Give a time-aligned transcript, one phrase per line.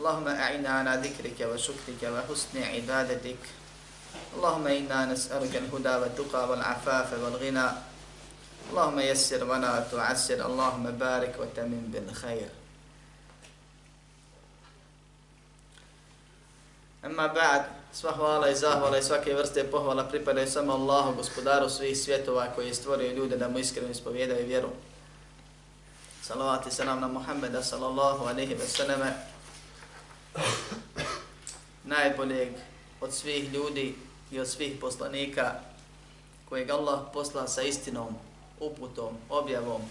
[0.00, 3.42] اللهم أعنا على ذكرك وشكرك وحسن عبادتك
[4.36, 7.68] اللهم إنا نسألك الهدى والتقى والعفاف والغنى
[8.70, 12.48] اللهم يسر ولا تعسر اللهم بارك وتمن بالخير
[17.02, 17.64] Amma ba'd,
[17.96, 22.66] sva hvala i zahvala i svake vrste pohvala pripadaju samo Allahu, gospodaru svih svjetova koji
[22.66, 24.68] je stvorio ljude da mu iskreno ispovjedaju vjeru.
[26.22, 29.12] Salavat i salam na Muhammeda sallallahu alaihi wa sallame,
[31.84, 32.48] najboljeg
[33.00, 33.94] od svih ljudi
[34.30, 35.54] i od svih poslanika
[36.48, 38.14] kojeg Allah posla sa istinom,
[38.60, 39.82] uputom, objavom,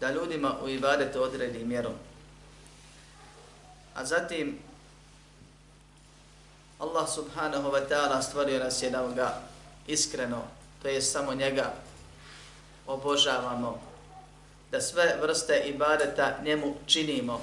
[0.00, 1.92] da ljudima u ibadetu odredi mjerom.
[3.94, 4.58] A zatim
[6.78, 9.40] Allah subhanahu wa ta'ala stvorio nas je da ga
[9.86, 10.42] iskreno,
[10.82, 11.72] to je samo njega,
[12.86, 13.80] obožavamo,
[14.70, 17.40] da sve vrste ibadeta njemu činimo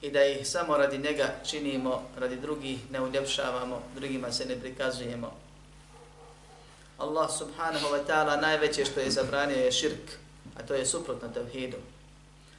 [0.00, 5.32] i da ih samo radi njega činimo, radi drugih ne uljepšavamo, drugima se ne prikazujemo.
[6.98, 10.10] Allah subhanahu wa ta'ala najveće što je zabranio je širk,
[10.56, 11.76] a to je suprotno tevhidu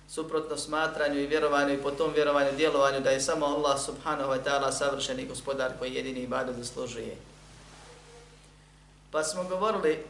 [0.09, 4.43] suprotno smatranju i vjerovanju i po tom vjerovanju djelovanju da je samo Allah subhanahu wa
[4.43, 7.15] ta'ala savršeni gospodar koji jedini ibadet zaslužuje.
[9.11, 10.03] Pa smo govorili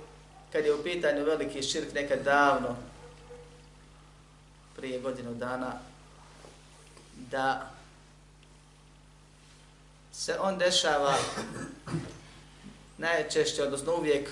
[0.52, 2.76] kad je u pitanju veliki širk nekad davno,
[4.76, 5.72] prije godinu dana,
[7.32, 7.72] da
[10.14, 11.16] se on dešava
[12.98, 14.30] najčešće, odnosno uvijek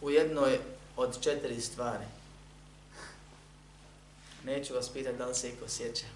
[0.00, 0.58] u jednoj
[0.96, 2.04] od četiri stvari.
[4.44, 6.06] Neću vas pitati da li se iko sjeća,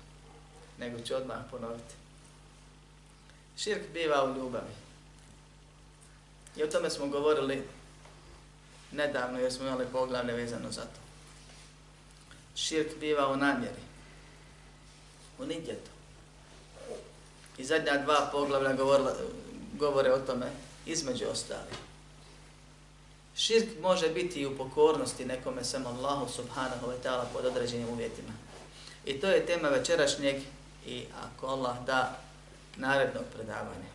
[0.79, 1.95] nego ću odmah ponoviti.
[3.57, 4.75] Širk biva u ljubavi.
[6.57, 7.63] I o tome smo govorili
[8.93, 11.01] nedavno jer smo imali poglavlje vezano za to.
[12.55, 13.83] Širk biva u namjeri.
[15.39, 15.91] U nidjetu.
[17.59, 19.13] I zadnja dva poglavlja govorila,
[19.79, 20.47] govore o tome
[20.87, 21.71] između ostali.
[23.37, 28.33] Širk može biti i u pokornosti nekome samo Allahu subhanahu wa ta'ala pod određenim uvjetima.
[29.05, 30.43] I to je tema večerašnjeg
[30.87, 32.19] i ako Allah da
[32.77, 33.89] narednog predavanja.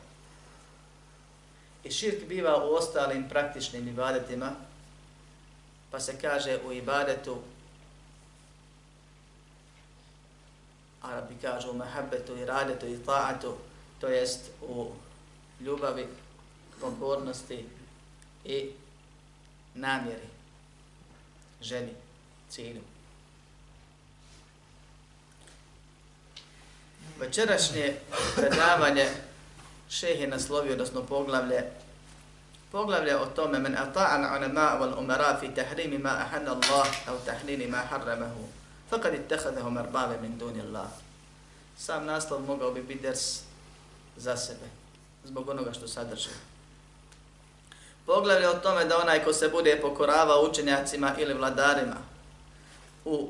[1.84, 4.52] I širk biva u ostalim praktičnim ibadetima,
[5.92, 7.38] pa se kaže u ibadetu,
[11.04, 13.58] Arabi kažu u mehabbetu i radetu i ta'atu,
[14.02, 14.92] to jest u
[15.60, 16.08] ljubavi,
[16.82, 17.66] pokornosti
[18.46, 18.72] i
[19.74, 20.28] namjeri,
[21.62, 21.94] želi,
[22.50, 22.82] cilju.
[27.20, 27.96] Večerašnje
[28.36, 29.10] predavanje
[29.90, 31.72] šeh je naslovio, odnosno poglavlje,
[32.72, 37.68] poglavlje o tome men ata'an anama wal umara fi tahrimi ma ahanna Allah au tahlili
[37.68, 38.63] ma harramahu
[38.94, 40.86] Fakad ittakhadahu marbabe min duni Allah.
[41.78, 43.42] Sam naslov mogao bi biti ders
[44.18, 44.70] za sebe,
[45.26, 46.30] zbog onoga što sadrži.
[48.06, 51.96] Poglavlje o tome da onaj ko se bude pokorava učenjacima ili vladarima
[53.06, 53.30] u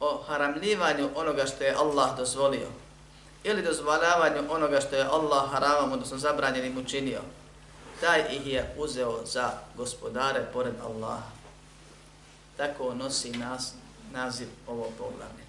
[0.00, 2.68] o haramljivanju onoga što je Allah dozvolio
[3.44, 7.20] ili dozvoljavanju onoga što je Allah haramom, odnosno zabranjenim učinio,
[8.00, 11.30] taj ih je uzeo za gospodare pored Allaha.
[12.56, 13.74] Tako nosi nas,
[14.14, 15.44] naziv ovog poglavlja.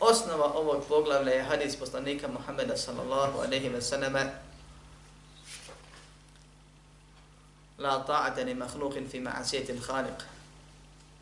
[0.00, 4.14] Osnova ovog poglavlja je hadis poslanika Muhammeda sallallahu alaihi ve sallam
[7.78, 10.22] La ta'ata ni mahlukin fi ma'asijetin khaliq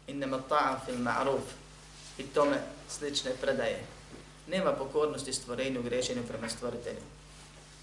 [0.08, 1.52] innama ta'a fil ma'ruf
[2.18, 3.84] i tome slične predaje.
[4.46, 7.02] Nema pokornosti stvorenju grešenju prema stvoritelju.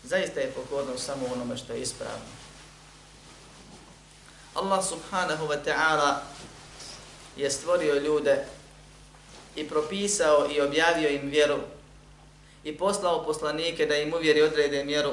[0.03, 2.25] Zaista je pokornost samo onome što je ispravno.
[4.55, 6.21] Allah subhanahu wa ta'ala
[7.37, 8.45] je stvorio ljude
[9.55, 11.57] i propisao i objavio im vjeru
[12.63, 15.11] i poslao poslanike da im uvjeri odrede mjeru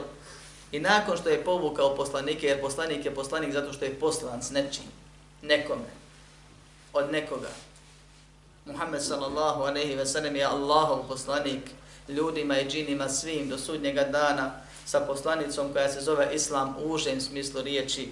[0.75, 4.50] I nakon što je povukao poslanike, jer poslanik je poslanik zato što je poslan s
[4.50, 4.85] nečim,
[5.43, 5.91] nekome,
[6.93, 7.49] od nekoga.
[8.65, 11.70] Muhammed sallallahu aleyhi ve sellem je Allahov poslanik
[12.09, 14.53] ljudima i džinima svim do sudnjega dana
[14.87, 18.09] sa poslanicom koja se zove Islam u užem smislu riječi,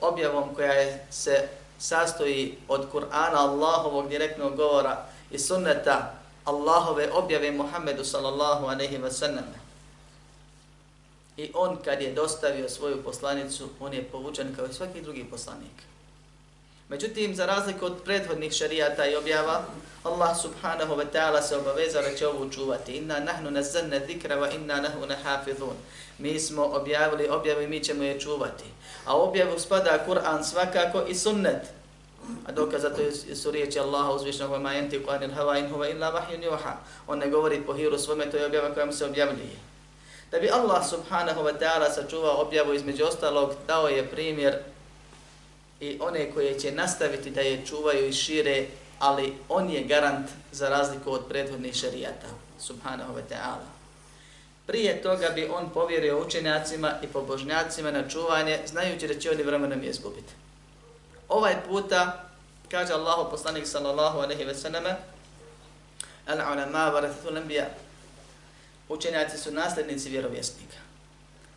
[0.00, 1.48] objavom koja je, se
[1.80, 6.12] sastoji od Kur'ana Allahovog direktnog govora i sunneta
[6.44, 9.44] Allahove objave Muhammedu sallallahu aleyhi ve sellem.
[11.36, 15.82] I on kad je dostavio svoju poslanicu, on je povučen kao i svaki drugi poslanik.
[16.88, 19.64] Međutim, za razliku od prethodnih šarijata i objava,
[20.04, 22.92] Allah subhanahu wa ta'ala se obavezao da će ovu čuvati.
[22.92, 25.76] Inna nahnu nazzalna zikra wa inna lahu nahafizun.
[26.20, 28.64] Mi smo objavili objavu i mi ćemo je čuvati.
[29.06, 31.62] A objavu spada Kur'an svakako i sunnet.
[32.46, 33.02] A dokaz za to
[33.34, 36.76] su riječi Allaha uzvišnog ma yantiqu anil hava in huwa illa wahyun juha.
[37.06, 39.56] On ne govori po hiru svome, to je objava koja mu se objavljuje.
[40.30, 44.58] Da bi Allah subhanahu wa ta'ala sačuvao objavu između ostalog, dao je primjer
[45.80, 48.66] i one koje će nastaviti da je čuvaju i šire,
[48.98, 52.26] ali on je garant za razliku od prethodnih šarijata,
[52.58, 53.79] subhanahu wa ta'ala.
[54.70, 59.84] Prije toga bi on povjerio učenjacima i pobožnjacima na čuvanje, znajući da će oni vremenom
[59.84, 60.32] izgubiti.
[61.28, 62.24] Ovaj puta,
[62.70, 64.96] kaže Allahu poslanik sallallahu alaihi ve sallame,
[66.26, 67.64] al-ulama varathatul anbiya,
[68.88, 70.76] učenjaci su nasljednici vjerovjesnika.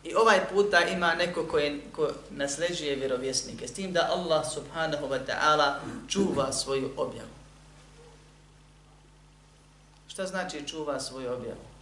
[0.04, 5.06] I ovaj puta ima neko ko, je, ko nasljeđuje vjerovjesnike, s tim da Allah subhanahu
[5.06, 5.74] wa ta'ala
[6.08, 7.34] čuva svoju objavu.
[10.08, 11.73] Šta znači čuva svoju objavu?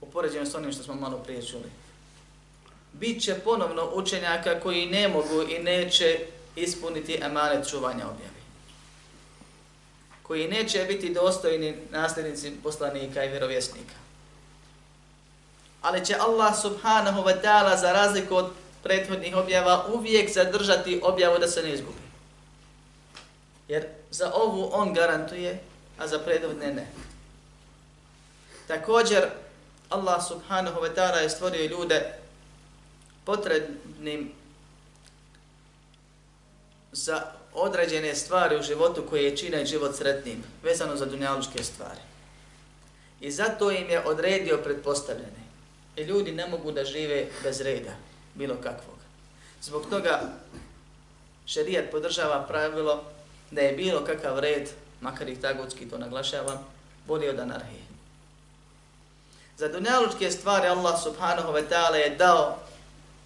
[0.00, 1.70] U poređenju s onim što smo malo prije čuli.
[2.92, 6.18] Biće ponovno učenjaka koji ne mogu i neće
[6.56, 8.40] ispuniti emanet čuvanja objavi.
[10.22, 14.00] Koji neće biti dostojni nasljednici poslanika i vjerovjesnika
[15.82, 18.50] ali će Allah subhanahu wa ta'ala za razliku od
[18.82, 21.98] prethodnih objava uvijek zadržati objavu da se ne izgubi.
[23.68, 25.60] Jer za ovu on garantuje,
[25.98, 26.86] a za prethodne ne.
[28.66, 29.28] Također,
[29.90, 32.14] Allah subhanahu wa ta'ala je stvorio ljude
[33.24, 34.32] potrebnim
[36.92, 37.22] za
[37.54, 42.00] određene stvari u životu koje čine život sretnim, vezano za dunjalučke stvari.
[43.20, 45.40] I zato im je odredio predpostavljene.
[45.96, 47.92] I ljudi ne mogu da žive bez reda,
[48.34, 48.98] bilo kakvog.
[49.62, 50.32] Zbog toga
[51.46, 53.04] šerijat podržava pravilo
[53.50, 54.68] da je bilo kakav red,
[55.00, 56.66] makar ih tagutski to naglašavam,
[57.06, 57.79] bolje od anarhije.
[59.60, 62.56] Za dunjalučke stvari Allah subhanahu wa ta'ala je dao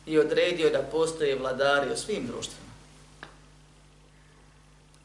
[0.06, 2.72] i odredio da postoje vladari u svim društvima.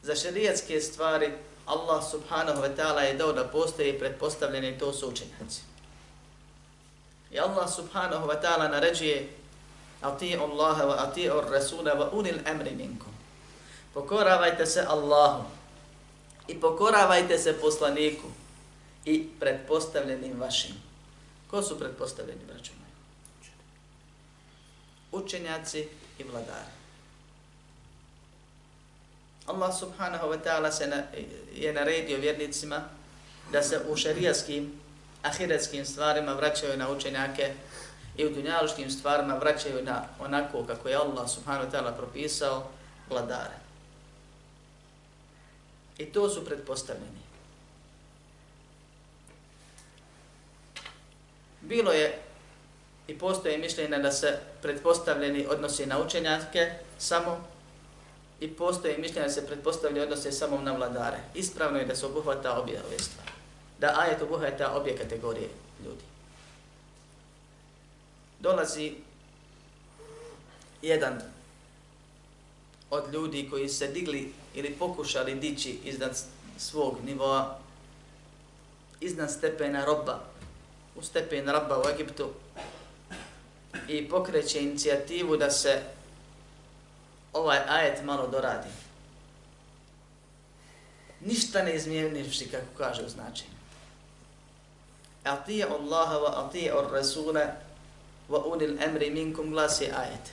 [0.02, 1.32] Za šerijatske stvari
[1.66, 5.60] Allah subhanahu wa ta'ala je dao da postoje pretpostavljene to su učenjaci.
[7.30, 9.28] I Allah subhanahu wa ta'ala naređuje
[10.02, 13.12] ati'u Allaha wa ati'u Rasula wa unil amri minkum.
[13.94, 15.44] Pokoravajte se Allahu
[16.48, 18.26] i pokoravajte se poslaniku
[19.04, 20.89] i pretpostavljenim vašim.
[21.50, 22.92] Ko su pretpostavljeni, braćo moji?
[25.24, 25.88] Učenjaci
[26.18, 26.70] i vladari.
[29.46, 31.02] Allah subhanahu wa ta'ala se na,
[31.54, 32.84] je naredio vjernicima
[33.52, 34.80] da se u šarijaskim
[35.22, 37.54] ahiretskim stvarima vraćaju na učenjake
[38.16, 42.70] i u dunjaluškim stvarima vraćaju na onako kako je Allah subhanahu wa ta'ala propisao
[43.10, 43.58] vladare.
[45.98, 47.19] I to su pretpostavljeni.
[51.60, 52.18] Bilo je
[53.08, 57.44] i postoje mišljenje da se pretpostavljeni odnosi na učenjake samo
[58.40, 61.18] i postoje mišljenje da se pretpostavljeni odnose samo na vladare.
[61.34, 63.30] Ispravno je da se obuhvata obje ove stvari
[63.80, 65.48] da ajet obuhvata obje kategorije
[65.84, 66.04] ljudi.
[68.40, 68.94] Dolazi
[70.82, 71.22] jedan
[72.90, 76.18] od ljudi koji se digli ili pokušali dići iznad
[76.58, 77.58] svog nivoa,
[79.00, 80.29] iznad stepena roba,
[80.96, 82.30] u stepen rabba u Egiptu
[83.88, 85.82] i pokreće inicijativu da se
[87.32, 88.68] ovaj ajet malo doradi.
[91.20, 93.60] Ništa ne izmijenivši, kako kaže u značenju.
[95.24, 97.46] Atije Allaha wa ati'u Rasula
[98.28, 100.32] wa ulil amri minkum glasi ajet.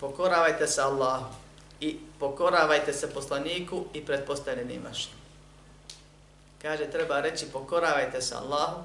[0.00, 1.34] Pokoravajte se Allahu
[1.80, 5.12] i pokoravajte se poslaniku i pretpostavljenim vašim.
[6.62, 8.82] Kaže, treba reći pokoravajte se Allahu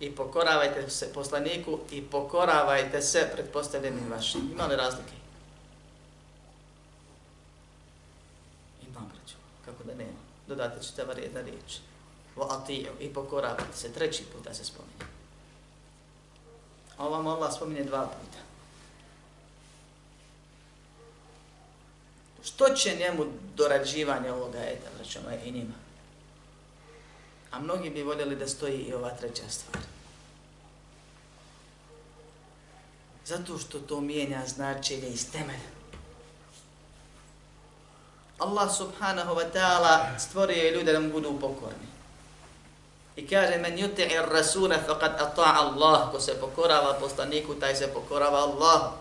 [0.00, 4.50] i pokoravajte se poslaniku i pokoravajte se pretpostavljenim vašim.
[4.52, 5.12] Ima li razlike?
[8.88, 9.36] Ima, braću.
[9.64, 10.18] Kako da nema?
[10.48, 11.78] Dodate ćete var jedna riječ
[12.36, 15.06] wa atiju i pokoravajte se, treći put da se spominje.
[16.96, 18.38] A ovam Allah spominje dva puta.
[22.44, 25.74] Što će njemu dorađivanje ovoga eta, vraćamo i njima?
[27.50, 29.82] A mnogi bi voljeli da stoji i ova treća stvar.
[33.25, 35.71] Zato što to mijenja značenje iz temelja.
[38.39, 41.87] Allah subhanahu wa ta'ala stvorio ljude da mu budu pokorni.
[43.15, 46.11] I kaže, men yuti'i rasuna faqad ata'a Allah.
[46.11, 48.91] Ko se pokorava poslaniku, taj se pokorava Allah.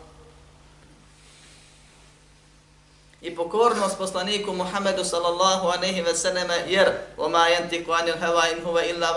[3.21, 8.79] I pokornost poslaniku Muhammedu sallallahu aleyhi ve selleme, jer وَمَا يَنْتِكُ عَنِ الْهَوَا إِنْ هُوَ
[8.79, 9.09] إِلَّا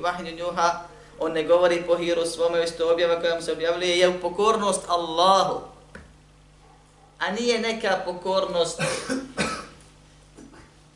[0.00, 0.86] وَحْنِ نُوحَا
[1.19, 5.61] On ne govori po hiru svome, isto objava koja mu se objavljuje, je pokornost Allahu.
[7.19, 8.81] A nije neka pokornost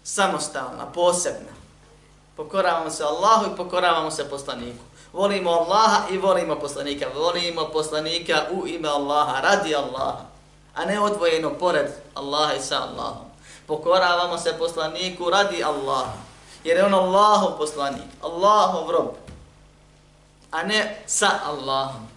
[0.03, 1.53] samostalna, posebna.
[2.35, 4.83] Pokoravamo se Allahu i pokoravamo se poslaniku.
[5.13, 7.05] Volimo Allaha i volimo poslanika.
[7.15, 10.25] Volimo poslanika u ime Allaha, radi Allaha,
[10.75, 13.25] a ne odvojeno pored Allaha i sa Allahom.
[13.67, 16.13] Pokoravamo se poslaniku radi Allaha,
[16.63, 19.15] jer je on Allahov poslanik, Allahov rob,
[20.51, 22.07] a ne sa Allahom.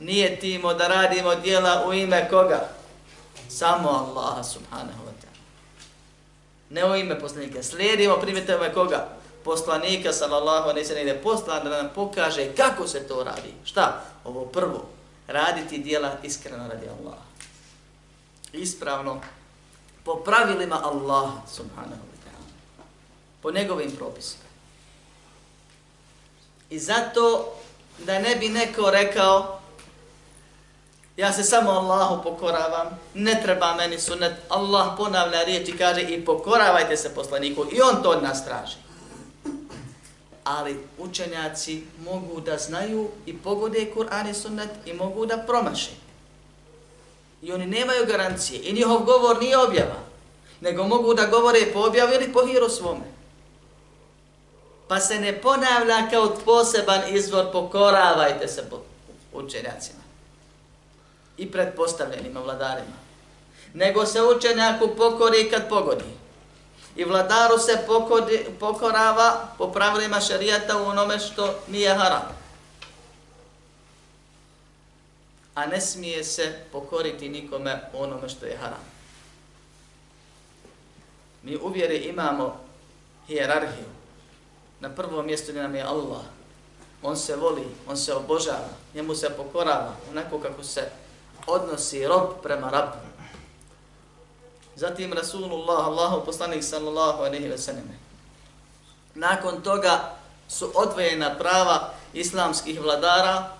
[0.00, 2.68] Nije timo da radimo dijela u ime koga?
[3.48, 5.38] Samo Allaha subhanahu wa ta'ala.
[6.70, 7.62] Ne u ime poslanika.
[7.62, 9.08] Slijedimo primjetove koga?
[9.44, 13.54] Poslanika sallallahu alaihi sallam ide poslan da nam pokaže kako se to radi.
[13.64, 14.04] Šta?
[14.24, 14.88] Ovo prvo.
[15.26, 17.22] Raditi dijela iskreno radi Allaha.
[18.52, 19.20] Ispravno.
[20.04, 22.52] Po pravilima Allaha subhanahu wa ta'ala.
[23.42, 24.41] Po njegovim propisima.
[26.72, 27.54] I zato
[27.98, 29.58] da ne bi neko rekao
[31.16, 36.24] Ja se samo Allahu pokoravam, ne treba meni sunet, Allah ponavlja riječ i kaže i
[36.24, 37.66] pokoravajte se poslaniku.
[37.72, 38.76] I on to od nas traži.
[40.44, 45.90] Ali učenjaci mogu da znaju i pogode Kur'an i sunnet i mogu da promaše.
[47.42, 48.60] I oni nemaju garancije.
[48.62, 50.00] I njihov govor nije objava.
[50.60, 53.21] Nego mogu da govore po objavi ili po hiru svome.
[54.88, 58.62] Pa se ne ponavlja kao poseban izvor pokoravajte se
[59.32, 60.02] učenjacima
[61.36, 63.02] i pretpostavljenima vladarima.
[63.74, 66.04] Nego se učenjaku pokori kad pogodi.
[66.96, 72.22] I vladaru se pokodi, pokorava po pravilima šarijata u onome što nije haram.
[75.54, 78.84] A ne smije se pokoriti nikome u onome što je haram.
[81.42, 82.60] Mi uvjeri imamo
[83.26, 84.01] hijerarhiju.
[84.82, 86.22] Na prvom mjestu nam je Allah.
[87.02, 90.90] On se voli, on se obožava, njemu se pokorava, onako kako se
[91.46, 92.96] odnosi rob prema rabu.
[94.76, 97.90] Zatim Rasulullah, Allahu poslanik sallallahu alaihi ve sallam.
[99.14, 100.14] Nakon toga
[100.48, 103.50] su odvojena prava islamskih vladara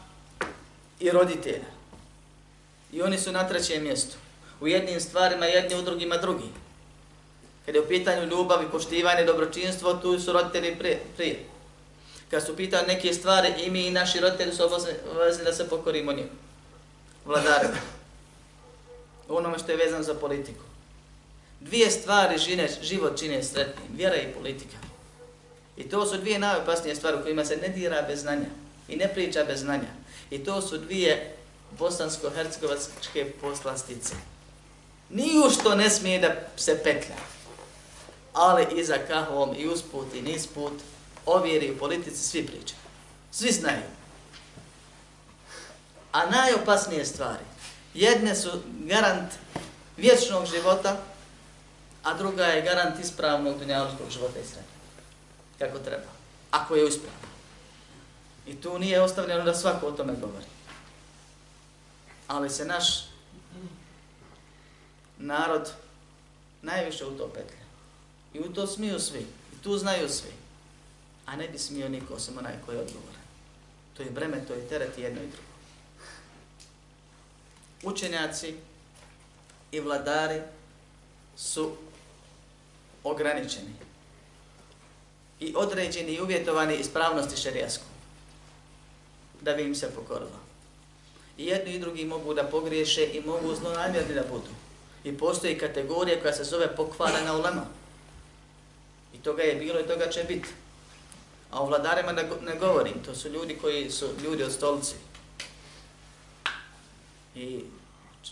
[1.01, 1.71] i roditelja.
[2.93, 4.17] I oni su na trećem mjestu.
[4.61, 6.51] U jednim stvarima jedni, u drugima drugi.
[7.67, 11.01] Kad je u pitanju ljubav i poštivanje, dobročinstvo, tu su roditelji prije.
[11.17, 11.39] prije.
[12.31, 16.13] Kad su pitali neke stvari, i mi i naši roditelji su obavezni da se pokorimo
[16.13, 16.29] njim
[17.25, 17.81] vladarima.
[19.29, 20.65] Onome što je vezano za politiku.
[21.61, 24.77] Dvije stvari žine, život čine sretnim, vjera i politika.
[25.77, 28.47] I to su dvije najopasnije stvari u kojima se ne dira bez znanja
[28.89, 29.89] i ne priča bez znanja.
[30.31, 31.37] I to su dvije
[31.79, 34.15] bosansko-hercegovačke poslastice.
[35.11, 37.17] Niju što ne smije da se petlja.
[38.33, 40.73] Ali i za kahvom i usput i nisput,
[41.27, 42.81] ovjeri u politici svi pričaju.
[43.31, 43.83] Svi znaju.
[46.13, 47.45] A najopasnije stvari,
[47.95, 49.33] jedne su garant
[49.97, 50.97] vječnog života,
[52.03, 54.67] a druga je garant ispravnog dunjaločkog života i sreća.
[55.59, 56.11] Kako treba.
[56.51, 57.29] Ako je ispravno.
[58.47, 60.47] I tu nije ostavljeno da svako o tome govori.
[62.29, 63.09] Ali se naš
[65.19, 65.73] narod
[66.63, 67.62] najviše u to petlja.
[68.35, 69.21] I u to smiju svi.
[69.53, 70.31] I tu znaju svi.
[71.27, 73.19] A ne bi smio niko osim onaj koji odgovore.
[73.97, 75.53] To je breme, to je teret jedno i drugo
[77.83, 78.55] učenjaci
[79.73, 80.41] i vladari
[81.37, 81.73] su
[83.05, 83.73] ograničeni
[85.41, 87.85] i određeni i uvjetovani ispravnosti šerijasku
[89.41, 90.41] da bi im se pokorilo.
[91.39, 94.51] I jedni i drugi mogu da pogriješe i mogu zlonamjerni da budu.
[95.05, 97.67] I postoji kategorija koja se zove pokvarena ulema.
[99.23, 100.49] Toga je bilo i toga će biti.
[101.51, 102.13] A o vladarima
[102.43, 104.95] ne govorim, to su ljudi koji su ljudi od stolice.
[107.35, 107.65] i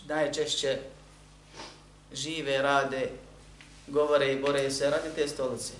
[0.07, 0.77] najčešće
[2.13, 3.09] žive, rade,
[3.87, 5.73] govore i bore se radi te stolice.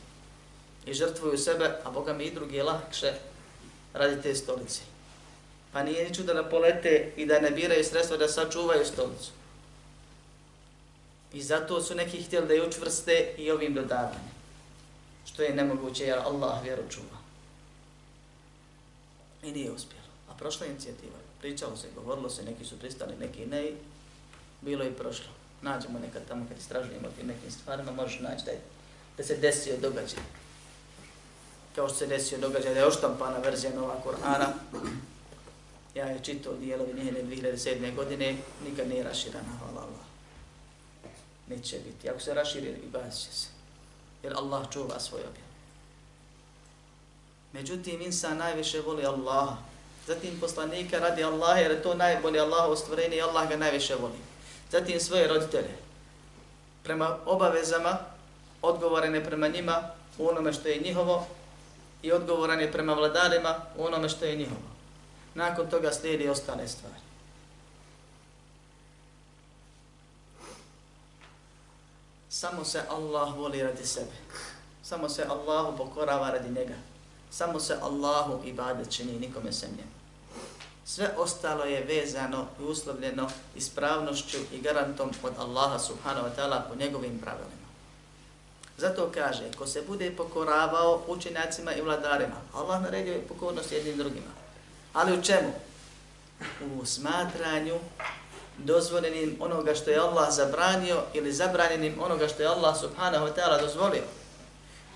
[0.86, 3.14] I žrtvuju sebe, a Boga mi i drugi je lakše
[3.94, 4.82] radi te stolice.
[5.74, 9.32] Pa nije ni čudo da polete i da ne biraju sredstva da sačuvaju stolicu.
[11.34, 14.32] I zato su neki htjeli da je učvrste i ovim dodavanjem.
[15.26, 17.18] Što je nemoguće jer Allah vjeru čuva.
[19.44, 20.06] I nije uspjelo.
[20.30, 21.18] A prošla inicijativa.
[21.40, 23.72] Pričalo se, govorilo se, neki su pristali, neki ne.
[24.62, 25.32] Bilo je prošlo.
[25.62, 28.60] Nađemo nekad tamo kad istražujemo tim nekim stvarima, možeš naći da, je,
[29.18, 30.24] da se desio događaj.
[31.76, 34.54] Kao što se desio događaj da je oštampana verzija Nova Korana.
[35.96, 37.96] Ja je čitao dijelovi njene 2007.
[37.96, 38.38] godine,
[38.70, 40.06] nikad nije raširana, hvala Allah.
[41.48, 42.10] Neće biti.
[42.10, 43.48] Ako se raširi, i basit će se.
[44.24, 45.46] Jer Allah čuva svoj objav.
[47.54, 49.58] Međutim, insan najviše voli Allaha.
[50.08, 54.20] Zatim poslanika radi Allaha jer je to najbolje Allahovo stvorenje i Allah ga najviše voli.
[54.72, 55.78] Zatim svoje roditelje.
[56.84, 57.98] Prema obavezama,
[58.62, 59.82] odgovoran je prema njima
[60.18, 61.28] u onome što je njihovo
[62.02, 64.72] i odgovoran je prema vladarima u onome što je njihovo.
[65.34, 67.11] Nakon toga slijedi ostale stvari.
[72.32, 74.16] Samo se Allah voli radi sebe.
[74.84, 76.76] Samo se Allahu pokorava radi njega.
[77.32, 79.92] Samo se Allahu ibadet čini, nikome sem njemu.
[80.86, 86.76] Sve ostalo je vezano i uslovljeno ispravnošću i garantom od Allaha subhanahu wa ta'ala po
[86.76, 87.68] njegovim pravilima.
[88.78, 94.32] Zato kaže, ko se bude pokoravao učenjacima i vladarima, Allah naredio je pokornost jednim drugima.
[94.94, 95.54] Ali u čemu?
[96.76, 97.80] U smatranju
[98.66, 103.62] dozvoljenim onoga što je Allah zabranio ili zabranjenim onoga što je Allah subhanahu wa ta'ala
[103.62, 104.04] dozvolio.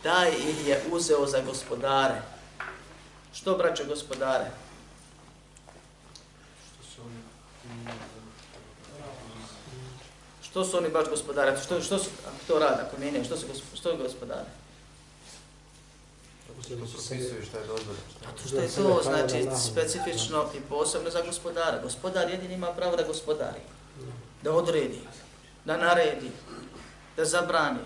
[0.04, 2.22] Taj ih je uzeo za gospodare.
[3.34, 4.46] Što braće gospodare?
[10.42, 11.58] Što su oni baš gospodare?
[11.66, 12.10] Što, što su,
[12.48, 13.26] to rade ako mijenjaju?
[13.26, 13.46] Što su
[13.76, 13.98] što
[16.70, 17.24] je gospodare?
[18.48, 21.82] Što je to znači specifično i posebno za gospodara.
[21.84, 23.60] Gospodar jedin ima pravo da gospodari.
[24.42, 25.00] Da odredi,
[25.66, 26.32] da naredi,
[27.18, 27.80] da zabrani.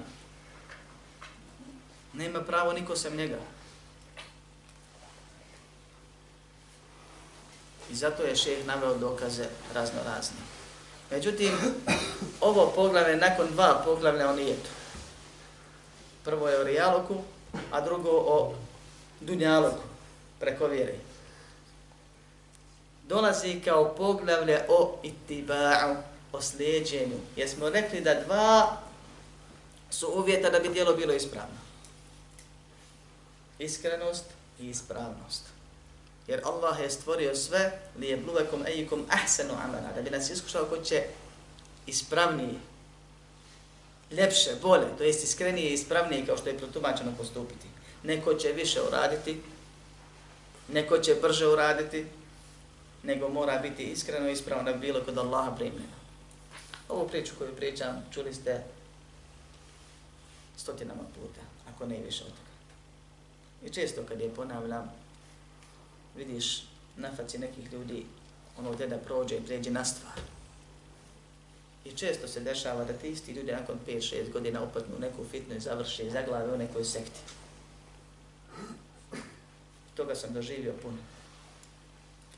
[2.14, 3.38] Nema pravo niko sem njega.
[7.92, 10.38] I zato je šeh naveo dokaze razno razne.
[11.12, 11.52] Međutim,
[12.42, 14.70] ovo poglavlje, nakon dva poglavlja o nijetu.
[16.24, 17.16] Prvo je o rijaloku,
[17.72, 18.54] a drugo o
[19.22, 19.84] dunjaloku,
[20.40, 20.96] preko vjere.
[23.08, 25.96] Dolazi kao poglavlje o itiba'u,
[26.32, 27.18] o slijedženju.
[27.36, 28.78] Jer smo rekli da dva
[29.90, 31.60] su uvjeta da bi dijelo bilo ispravno.
[33.60, 34.26] Iskrenost
[34.60, 35.44] i ispravnost.
[36.28, 40.66] Jer Allah je stvorio sve li je bluvekom ejikom ahsenu amana, da bi nas iskušao
[40.66, 41.04] ko će
[41.88, 42.54] ispravnije,
[44.12, 47.68] ljepše, bolje, to jest iskrenije i ispravnije kao što je protumačeno postupiti.
[48.04, 49.42] Neko će više uraditi,
[50.68, 52.06] neko će brže uraditi,
[53.04, 56.00] nego mora biti iskreno i ispravno da bi bilo kod Allaha primljeno.
[56.90, 58.64] Ovu priču koju pričam čuli ste
[60.58, 61.42] stotinama puta,
[61.74, 62.50] ako ne više od toga.
[63.66, 64.92] I često kad je ponavljam,
[66.16, 66.64] vidiš
[66.98, 68.06] na faci nekih ljudi
[68.58, 70.20] ono gdje da prođe i pređe na stvar.
[71.86, 75.56] I često se dešava da ti isti ljudi nakon 5-6 godina upadnu u neku fitnu
[75.56, 77.20] i završe i zaglave u nekoj sekti.
[80.00, 80.98] Toga sam doživio puno.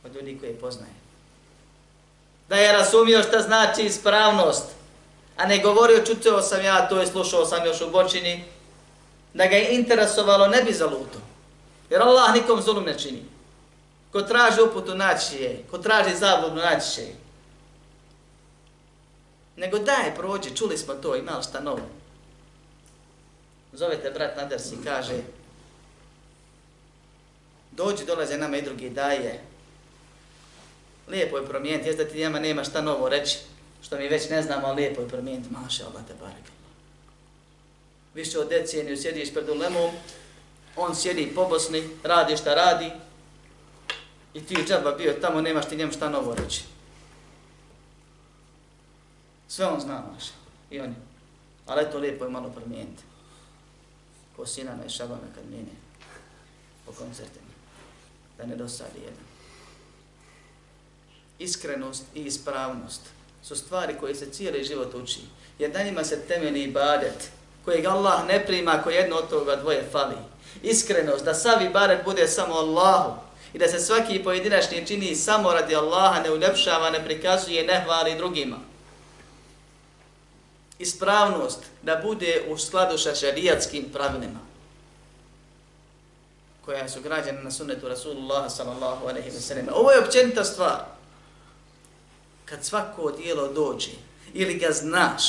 [0.06, 0.94] Od ljudi koje poznaje.
[2.50, 4.66] Da je razumio šta znači ispravnost,
[5.38, 8.44] a ne govorio čutio sam ja, to je slušao sam još u bočini,
[9.34, 11.20] da ga je interesovalo ne bi zaluto.
[11.90, 13.26] Jer Allah nikom zulum ne čini.
[14.12, 17.08] Ko traži uputu naći je, ko traži zabludu naći će.
[19.56, 21.90] Nego daj, prođi, čuli smo to, imali šta novo.
[23.74, 25.14] Zovete brat Naders i kaže,
[27.72, 29.44] dođi, dolaze nama i drugi, daje.
[31.08, 33.38] Lijepo je promijeniti, jes da ti njema nema šta novo reći,
[33.82, 36.46] što mi već ne znamo, ali lijepo je promijeniti, maša Allah te barek.
[38.14, 39.92] Više od deceniju sjediš pred ulemom,
[40.76, 42.92] on sjedi po Bosni, radi šta radi,
[44.34, 46.64] I ti džaba bio tamo, nemaš ti njemu šta novo reći.
[49.48, 50.34] Sve on zna, maša,
[50.70, 50.96] I on je.
[51.68, 53.04] Ali to lijepo je malo promijeniti.
[54.36, 55.72] Ko sina na šabama kad mjene
[56.86, 57.40] po koncerte.
[58.42, 59.24] Da ne dosadi jedan.
[61.40, 63.02] Iskrenost i ispravnost
[63.44, 65.20] su stvari koje se cijeli život uči.
[65.60, 67.30] Jer na njima se temeni ibadet
[67.66, 70.16] kojeg Allah ne prima ako jedno od toga dvoje fali.
[70.64, 73.14] Iskrenost, da sav ibadet bude samo Allahu,
[73.54, 78.18] i da se svaki pojedinačni čini samo radi Allaha, ne uljepšava, ne prikazuje, ne hvali
[78.18, 78.58] drugima.
[80.80, 84.51] Ispravnost da bude u skladu sa šarijatskim pravilima
[86.71, 89.67] koja su građana na sunnetu Rasulullah sallallahu alaihi wa sallam.
[89.73, 90.81] Ovo je općenita stvar.
[92.45, 93.91] Kad svako dijelo dođe,
[94.35, 95.23] ili ga znaš,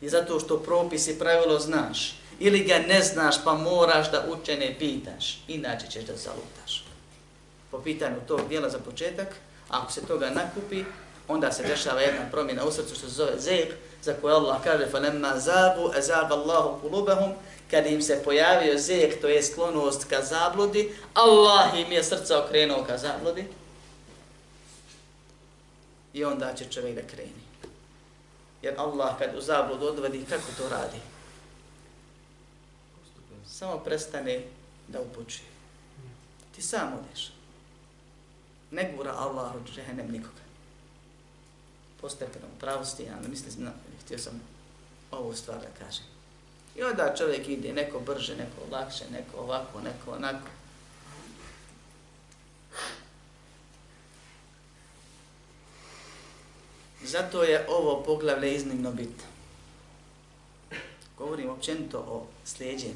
[0.00, 4.76] i zato što propis i pravilo znaš, ili ga ne znaš pa moraš da učene
[4.78, 6.84] pitaš, inače ćeš da zalutaš.
[7.70, 9.28] Po pitanju tog dijela za početak,
[9.68, 10.84] ako se toga nakupi,
[11.28, 14.86] onda se dešava jedna promjena u srcu što se zove zek, za koje Allah kaže
[14.92, 17.32] فَلَمَّا زَابُوا أَزَابَ اللَّهُ قُلُوبَهُمْ
[17.71, 22.83] Kad im se pojavio zek, to je sklonost ka zabludi, Allah im je srca okrenuo
[22.83, 23.47] ka zabludi.
[26.13, 27.47] I onda će čovjek da kreni.
[28.61, 30.97] Jer Allah kad u zabludu odvodi, kako to radi?
[33.47, 34.41] Samo prestane
[34.87, 35.47] da upućuje.
[36.55, 37.31] Ti sam odeš.
[38.71, 40.47] Ne gura Allah od džehennem nikoga.
[42.01, 43.71] Postepeno, pravosti, ja ne mislim, na,
[44.05, 44.41] htio sam
[45.11, 46.16] ovu stvar da kažem.
[46.77, 50.47] I onda čovjek ide neko brže, neko lakše, neko ovako, neko onako.
[57.03, 59.23] Zato je ovo poglavlje iznimno bitno.
[61.17, 62.95] Govorim općenito o slijedjenju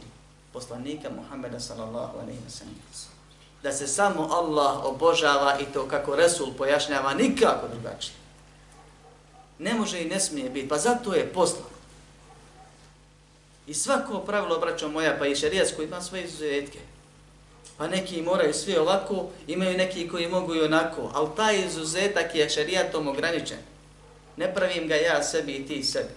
[0.54, 2.76] poslanika Muhammeda sallallahu alaihi wa sallam.
[3.63, 8.15] Da se samo Allah obožava i to kako Resul pojašnjava nikako drugačije.
[9.60, 11.70] Ne može i ne smije biti, pa zato je poslan.
[13.67, 16.80] I svako pravilo, braćo moja, pa i šerijatsko ima svoje izuzetke.
[17.78, 22.50] Pa neki moraju svi ovako, imaju neki koji mogu i onako, ali taj izuzetak je
[22.50, 23.58] šerijatom ograničen.
[24.38, 26.10] Ne pravim ga ja sebi i ti sebi.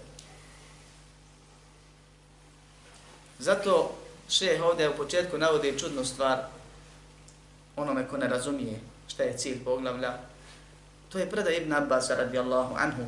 [3.38, 3.94] Zato
[4.28, 6.38] šeh ovdje u početku navodi čudnu stvar
[7.76, 10.14] onome ko ne razumije šta je cilj poglavlja.
[11.08, 13.02] To je predaj Ibn Abbas radijallahu anhu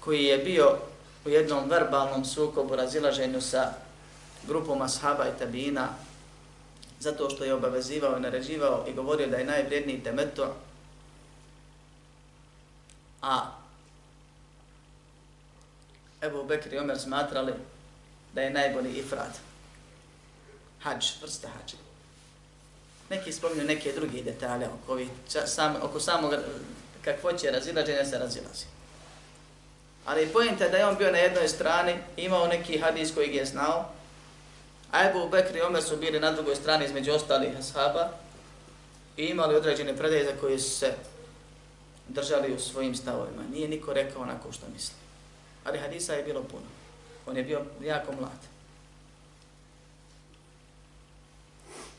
[0.00, 0.78] koji je bio
[1.24, 3.72] u jednom verbalnom sukobu razilaženju sa
[4.46, 5.88] grupom ashaba i tabina
[7.00, 10.54] zato što je obavezivao i naređivao i govorio da je najvrijedniji temeto
[13.22, 13.58] a
[16.22, 17.52] Ebu Bekri i Omer smatrali
[18.34, 19.38] da je najbolji ifrad.
[20.82, 21.76] Hadž, vrsta hađa.
[23.10, 25.08] Neki spominju neke druge detalje oko, ovih,
[25.46, 26.34] sam, oko samog
[27.04, 28.64] kakvoće razilaženja se razilazi.
[30.08, 33.84] Ali pojenta da je on bio na jednoj strani, imao neki hadis koji je znao,
[34.92, 38.08] a Ebu Bekr i Omer su bili na drugoj strani između ostalih ashaba
[39.16, 40.94] i imali određene predaje za koje su se
[42.08, 43.42] držali u svojim stavovima.
[43.52, 45.08] Nije niko rekao onako što misli
[45.68, 46.66] ali hadisa je bilo puno.
[47.26, 48.40] On je bio jako mlad.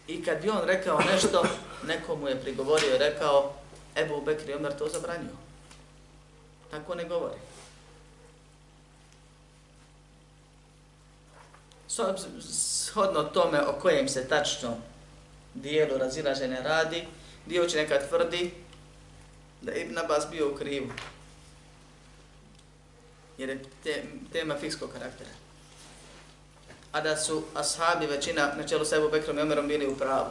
[0.08, 1.43] I kad bi on rekao nešto,
[1.88, 3.54] nekomu je prigovorio i rekao,
[3.95, 5.38] Ebu Bekri Omer to zabranio.
[6.72, 7.39] Tako ne govori.
[11.89, 14.78] Shodno tome o kojem se tačno
[15.54, 17.04] dijelu razilažene radi,
[17.45, 18.52] dio će nekad tvrdi
[19.62, 20.89] da Ibn Abbas bio u krivu
[23.39, 25.30] jer je te, tema fikskog karaktera.
[26.91, 30.30] A da su ashabi većina na čelu sa Ebu Bekrom i Omerom bili u pravu.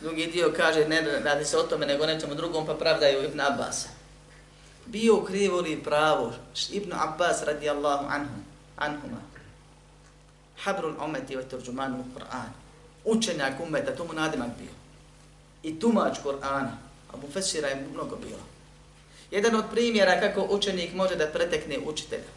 [0.00, 3.86] Drugi dio kaže ne radi se o tome nego nečemu drugom pa pravdaju Ibn Abbas.
[4.86, 6.32] Bio krivo li pravo
[6.70, 8.34] Ibn Abbas radijallahu anhu,
[8.76, 9.31] anhuma.
[10.64, 12.52] Habrul umeti wa turđumanu Kur'an.
[13.04, 14.70] Učenjak umeta, to mu nadimak bio.
[15.62, 16.76] I tumač Kur'ana.
[17.12, 18.42] Abu Fesira je mnogo bilo.
[19.30, 22.30] Jedan od primjera kako učenik može da pretekne učitelja.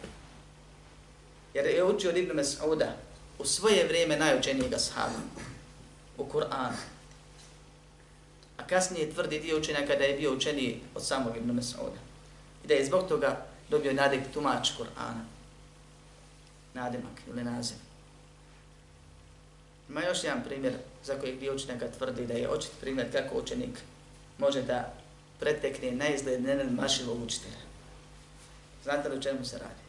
[1.53, 2.87] Jer je učio od Ibn Mas'uda
[3.39, 5.19] u svoje vrijeme najučenijeg ashaba
[6.17, 6.81] u Kur'anu.
[8.57, 11.99] A kasnije tvrdi dio učenjaka da je bio učeniji od samog Ibn Mas'uda.
[12.63, 15.23] I da je zbog toga dobio nadik tumač Kur'ana.
[16.73, 17.84] Nadimak ili naziv.
[19.89, 23.79] Ima još jedan primjer za kojeg dio učenjaka tvrdi da je očit primjer kako učenik
[24.37, 24.93] može da
[25.39, 26.67] pretekne na izgled nenad
[27.25, 27.65] učitelja.
[28.83, 29.85] Znate li o čemu se radi?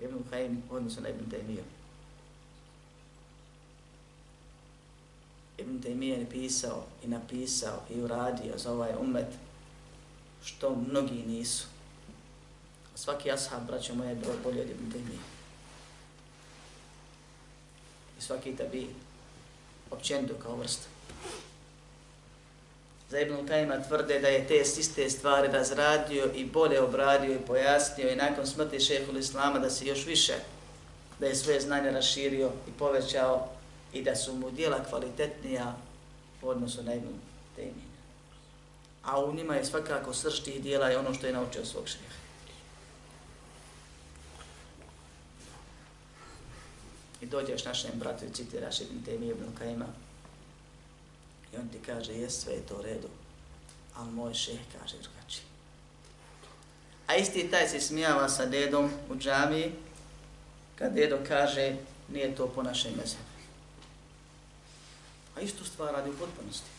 [0.00, 1.64] Ibn Khaym, odnosno na Ibn Taymiyyah.
[5.58, 9.28] Ibn Taymiyyah je pisao i napisao i uradio za ovaj umet
[10.44, 11.66] što mnogi nisu.
[12.94, 15.35] Svaki ashab, braćo moje, je bolje od Ibn Taymiyyah.
[18.18, 18.86] I svaki tabi
[19.90, 20.86] općenito kao vrsta
[23.10, 28.08] za Ibn Kajima tvrde da je te iste stvari razradio i bolje obradio i pojasnio
[28.08, 30.34] i nakon smrti šehhul Islama da se još više,
[31.20, 33.48] da je svoje znanje raširio i povećao
[33.92, 35.76] i da su mu dijela kvalitetnija
[36.42, 37.08] u odnosu na Ibn
[37.58, 37.96] Taymiyyah.
[39.04, 42.25] A u njima je svakako srž tih dijela i ono što je naučio svog šeha.
[47.26, 49.86] I dođeš našem bratu i citiraš Ibn Taymi Ibn Kajima
[51.52, 53.08] i on ti kaže, jes sve je to u redu,
[53.96, 55.44] ali moj šeh kaže drugačije.
[57.06, 59.72] A isti taj se smijava sa dedom u džamiji,
[60.78, 61.76] kad dedo kaže,
[62.08, 63.22] nije to po našem mezebu.
[65.36, 66.70] A istu stvar radi u potpunosti.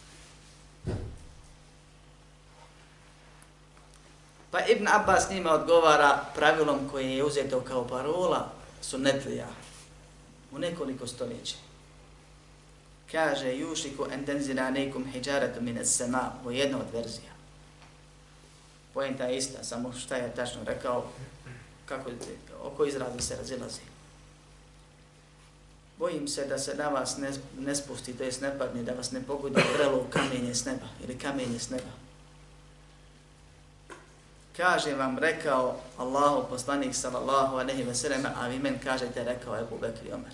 [4.51, 9.47] Pa Ibn Abbas njima odgovara pravilom koje je uzeto kao parola sunnetlija
[10.51, 11.55] u nekoliko stoljeća.
[13.11, 17.31] Kaže, jušiku endenzina nekum hijjaratu mine sema, u jedna od verzija.
[18.93, 21.09] Poenta je ista, samo šta je tačno rekao,
[21.85, 22.11] kako,
[22.63, 23.81] oko izrazi se razilazi.
[25.99, 29.11] Bojim se da se na vas ne, ne spusti, to jest ne padne, da vas
[29.11, 32.06] ne pogodi vrelo kamenje s neba ili kamenje s neba
[34.57, 39.61] kaže vam rekao Allahu poslanik sallallahu alejhi ve sellem, a vi men kažete rekao je
[39.61, 40.33] Abu Bekr i Omer.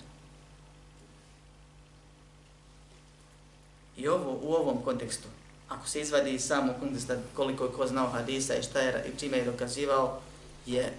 [3.96, 5.28] I ovo u ovom kontekstu,
[5.68, 9.18] ako se izvadi iz samog konteksta koliko je ko znao hadisa i šta je i
[9.18, 10.20] čime je dokazivao,
[10.66, 10.92] je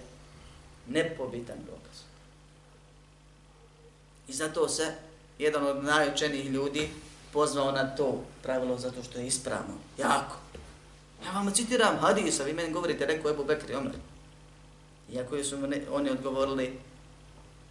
[0.88, 1.96] nepobitan dokaz.
[4.28, 4.94] I zato se
[5.38, 6.90] jedan od najučenijih ljudi
[7.32, 10.36] pozvao na to pravilo zato što je ispravno, jako.
[11.24, 13.94] Ja vam citiram hadisa, vi meni govorite, rekao Ebu Bekri Omer.
[15.12, 16.78] Iako su mene, oni odgovorili,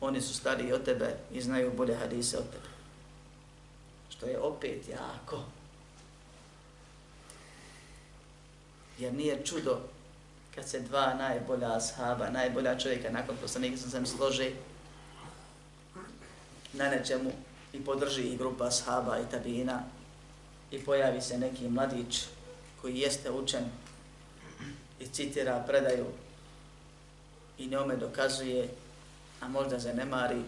[0.02, 2.70] oni su stariji od tebe i znaju bolje hadise od tebe.
[4.10, 5.44] Što je opet jako.
[9.00, 9.80] Jer nije čudo
[10.56, 14.52] kad se dva najbolja ashaba, najbolja čovjeka nakon poslanika sam sam složi
[16.74, 17.32] na nečemu
[17.74, 19.84] i podrži i grupa ashaba i tabina
[20.72, 22.26] i pojavi se neki mladić
[22.86, 23.64] koji jeste učen
[25.00, 26.06] i citira predaju
[27.58, 28.70] i njome dokazuje,
[29.42, 30.42] a možda zanemari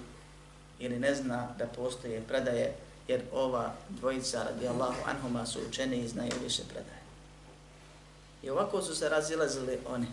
[0.80, 2.76] ili ne zna da postoje predaje,
[3.08, 7.02] jer ova dvojica radi Allahu anhuma su učeni i znaju više predaje.
[8.43, 10.08] I ovako su se razilazili oni.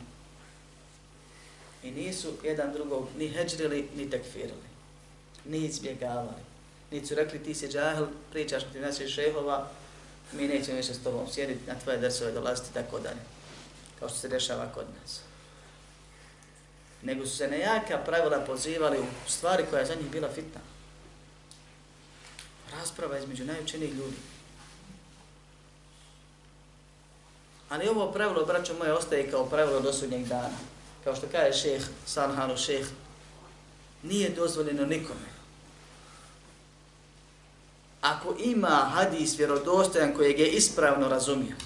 [1.82, 4.68] I nisu jedan drugog ni heđrili, ni tekfirili.
[5.44, 6.42] Ni izbjegavali.
[6.90, 9.70] Nisu rekli ti si džahil, pričaš ti naših šehova,
[10.32, 13.20] mi nećemo više s tobom sjediti na tvoje drsove dolaziti tako dalje.
[13.98, 15.20] Kao što se dešava kod nas.
[17.02, 20.60] Nego su se nejaka pravila pozivali u stvari koja je za njih bila fitna.
[22.72, 24.16] Rasprava između najučenijih ljudi.
[27.68, 30.58] Ali ovo pravilo, braćo moje, ostaje kao pravilo do sudnjeg dana.
[31.04, 32.86] Kao što kaže šeh, Sanhanu šeh,
[34.02, 35.33] nije dozvoljeno nikome
[38.04, 41.56] ako ima hadis vjerodostojan kojeg je ispravno razumio,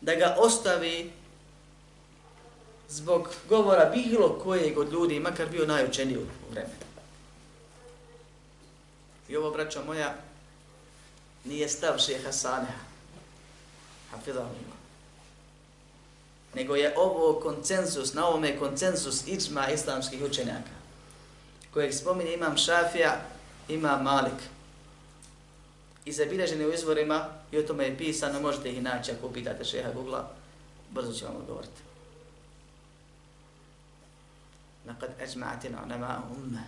[0.00, 1.12] da ga ostavi
[2.88, 6.74] zbog govora bilo kojeg od ljudi, makar bio najučeniji u vremenu.
[9.28, 10.14] I ovo, braćo moja,
[11.44, 12.84] nije stav šeha Saneha,
[14.10, 14.78] hafidahullah,
[16.54, 20.74] nego je ovo koncensus, na ovome koncensus ičma islamskih učenjaka,
[21.74, 23.20] kojeg spominje imam Šafija,
[23.68, 24.53] imam Malik,
[26.04, 29.92] i zabilježeni u izvorima i o tome je pisano, možete ih naći ako pitate šeha
[29.92, 30.18] Google,
[30.90, 31.84] brzo će vam odgovoriti.
[34.88, 36.64] لقد أجمعت العلماء أمة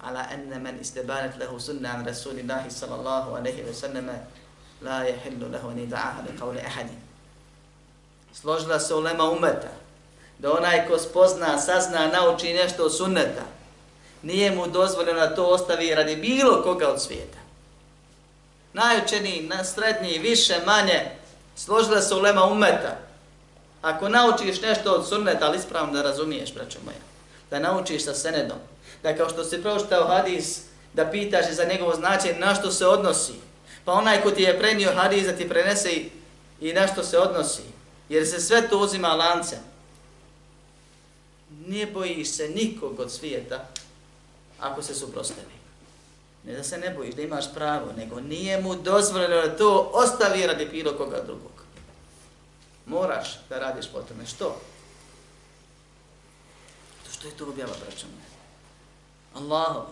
[0.00, 4.24] على أن من استبانت له سنة عن رسول الله صلى الله عليه وسلم
[4.82, 7.00] لا يحل له أن يدعاها بقول أحد ahadin.
[8.34, 9.72] Složila se ulema umeta
[10.38, 13.42] da onaj ko spozna, sazna, nauči nešto od sunneta,
[14.22, 17.43] nije mu dozvoljeno da to ostavi radi bilo koga od svijeta
[18.74, 21.10] najučeniji, na srednji, više, manje,
[21.56, 22.96] složila se ulema umeta.
[23.82, 26.96] Ako naučiš nešto od sunneta, ali ispravno da razumiješ, braćo moja,
[27.50, 28.58] da naučiš sa senedom,
[29.02, 30.60] da kao što si proštao hadis,
[30.94, 33.32] da pitaš za njegovo značenje na što se odnosi,
[33.84, 36.10] pa onaj ko ti je prenio hadis da ti prenese i,
[36.60, 37.62] i na što se odnosi,
[38.08, 39.58] jer se sve to uzima lancem.
[41.66, 43.68] Ne bojiš se nikog od svijeta
[44.60, 45.63] ako se suprostavi.
[46.46, 50.46] Ne da se ne bojiš, da imaš pravo, nego nije mu dozvoljeno da to ostavi
[50.46, 51.52] radi bilo koga drugog.
[52.86, 54.26] Moraš da radiš po tome.
[54.26, 54.60] Što?
[57.04, 58.34] To što je to objava, braćo moje?
[59.34, 59.86] Allaho.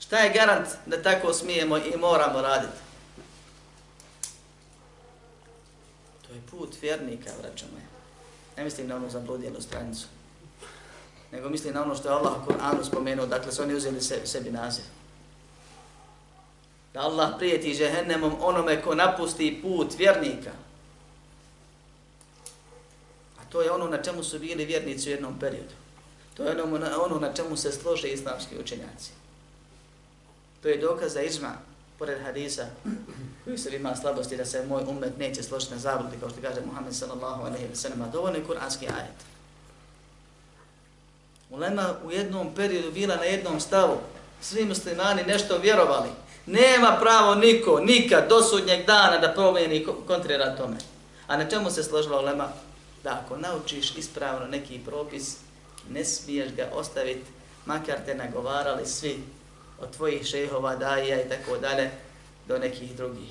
[0.00, 2.78] Šta je garant da tako smijemo i moramo raditi?
[6.28, 7.68] To je put vjernika, braćom.
[8.56, 10.06] Ne mislim na onu zabludjelu stranicu
[11.32, 14.20] nego misli na ono što je Allah u Kur'anu spomenuo, dakle su oni uzeli se,
[14.24, 14.84] sebi naziv.
[16.94, 20.50] Da Allah prijeti žehennemom onome ko napusti put vjernika.
[23.38, 25.74] A to je ono na čemu su bili vjernici u jednom periodu.
[26.34, 29.10] To je ono, ono na čemu se slože islamski učenjaci.
[30.62, 31.52] To je dokaz za izma,
[31.98, 32.66] pored hadisa,
[33.44, 36.60] koji se ima slabosti da se moj umet neće složiti na zabludi, kao što kaže
[36.66, 39.20] Muhammed sallallahu alaihi wa sallam, dovoljno je kuranski ajet.
[41.50, 43.98] Ulema u jednom periodu bila na jednom stavu,
[44.40, 46.08] svi muslimani nešto vjerovali.
[46.46, 50.76] Nema pravo niko, nikad, do sudnjeg dana da promijeni kontrira tome.
[51.26, 52.48] A na čemu se složila ulema?
[53.04, 55.36] Da ako naučiš ispravno neki propis,
[55.88, 57.30] ne smiješ ga ostaviti,
[57.66, 59.18] makar te nagovarali svi
[59.80, 61.90] od tvojih šehova, daija i tako dalje,
[62.48, 63.30] do nekih drugih.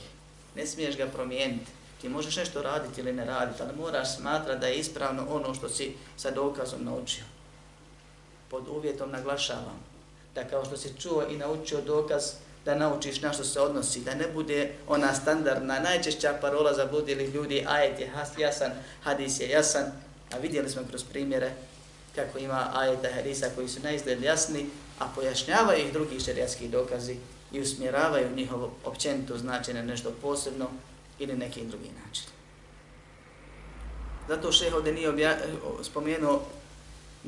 [0.56, 1.72] Ne smiješ ga promijeniti.
[2.02, 5.70] Ti možeš nešto raditi ili ne raditi, ali moraš smatrati da je ispravno ono što
[5.70, 7.24] si sa dokazom naučio.
[8.50, 9.80] Pod uvjetom naglašavam
[10.36, 12.24] da kao što si čuo i naučio dokaz,
[12.66, 17.26] da naučiš na što se odnosi, da ne bude ona standardna, najčešća parola za budili
[17.26, 18.72] ljudi, ajet je jasan,
[19.04, 19.86] hadis je jasan,
[20.32, 21.52] a vidjeli smo kroz primjere
[22.16, 24.66] kako ima ajeta hadisa koji su na izgled jasni,
[25.00, 27.18] a pojašnjavaju ih drugi šerijatski dokazi
[27.52, 30.68] i usmjeravaju njihovo općenito značenje nešto posebno
[31.20, 32.26] ili neki drugi način.
[34.28, 35.38] Zato šeho ovdje nije obja,
[35.84, 36.42] spomenuo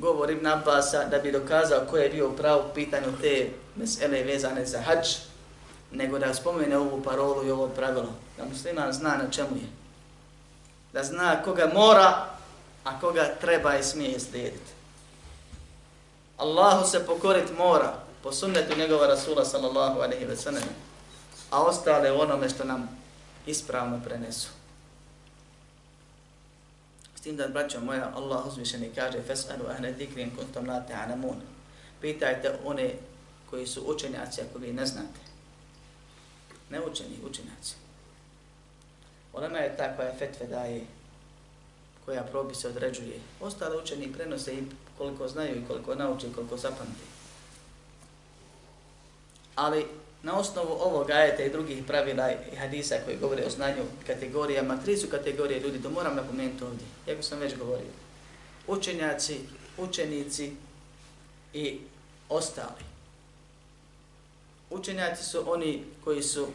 [0.02, 4.66] govor Ibn Abbasa da bi dokazao ko je bio u pravu pitanju te mesele vezane
[4.66, 5.08] za hađ,
[5.92, 9.70] nego da spomene ovu parolu i ovo pravilo, da musliman zna na čemu je.
[10.94, 12.26] Da zna koga mora,
[12.84, 14.72] a koga treba i smije slijediti.
[16.38, 20.64] Allahu se pokorit mora po sunnetu njegova Rasula sallallahu alaihi wa sallam,
[21.52, 22.90] a ostale onome što nam
[23.46, 24.50] ispravno prenesu.
[27.22, 31.36] S tim da, braćo moja, Allah uzvišeni kaže Fes'alu ahne dikrin kuntum la ta'lamun.
[32.02, 32.94] Pitajte one
[33.50, 35.20] koji su učenjaci ako vi ne znate.
[36.70, 37.76] Ne učeni, učenjaci.
[39.34, 40.82] Ona je ta koja fetve daje,
[42.06, 43.20] koja propise određuje.
[43.42, 44.64] Ostale učeni prenose i
[44.98, 47.04] koliko znaju i koliko nauče i koliko zapamte.
[49.56, 49.86] Ali
[50.24, 54.98] na osnovu ovog ajeta i drugih pravila i hadisa koji govore o znanju kategorijama, tri
[54.98, 57.92] su kategorije ljudi, to moram napomenuti ovdje, jako sam već govorio.
[58.68, 59.40] Učenjaci,
[59.78, 60.52] učenici
[61.54, 61.80] i
[62.30, 62.84] ostali.
[64.70, 66.48] Učenjaci su oni koji su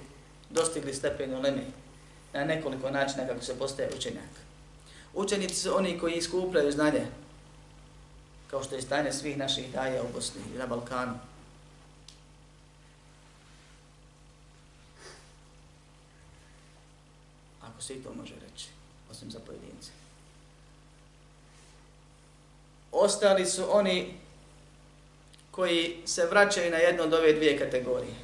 [0.51, 1.63] dostigli stepen uleme
[2.33, 4.31] na nekoliko načina kako se postaje učenjak.
[5.15, 7.07] Učenici su oni koji iskupljaju znanje,
[8.51, 11.15] kao što je stanje svih naših daja u Bosni i na Balkanu.
[17.77, 18.67] Ako se i to može reći,
[19.11, 19.91] osim za pojedince.
[22.93, 24.15] Ostali su oni
[25.51, 28.15] koji se vraćaju na jednu od ove dvije kategorije.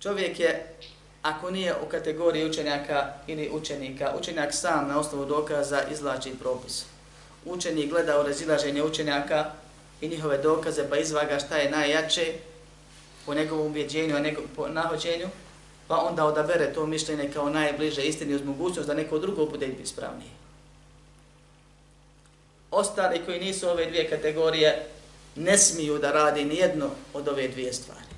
[0.00, 0.74] Čovjek je,
[1.22, 6.84] ako nije u kategoriji učenjaka ili učenika, učenjak sam na osnovu dokaza izlači propis
[7.44, 9.50] učenik gleda u razilaženje učenjaka
[10.00, 12.32] i njihove dokaze pa izvaga šta je najjače
[13.26, 14.16] po njegovom ubjeđenju,
[14.56, 15.28] po nahođenju,
[15.92, 20.30] pa onda odabere to mišljenje kao najbliže istini uz mogućnost da neko drugo bude ispravniji.
[22.70, 24.86] Ostali koji nisu ove dvije kategorije
[25.36, 28.14] ne smiju da radi ni jedno od ove dvije stvari.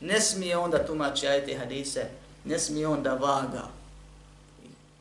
[0.00, 2.06] Ne smije onda tumači ajte hadise,
[2.44, 3.68] ne smije onda vaga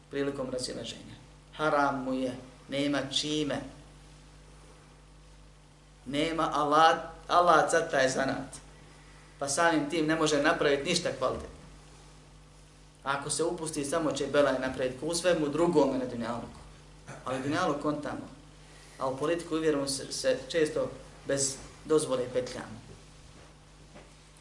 [0.10, 1.16] prilikom razilaženja.
[1.56, 2.32] Haram mu je
[2.70, 3.62] nema čime.
[6.06, 8.64] Nema alat, alat za taj zanat.
[9.44, 11.56] Pa samim tim ne može napraviti ništa kvalitetno.
[13.04, 16.60] Ako se upusti, samo će Belaj napraviti u svemu drugome na dunjaluku.
[17.26, 18.30] Ali dunjaluk kontamo.
[19.00, 20.92] A u politiku uvjerujemo se, se često
[21.28, 22.80] bez dozvole petljamo.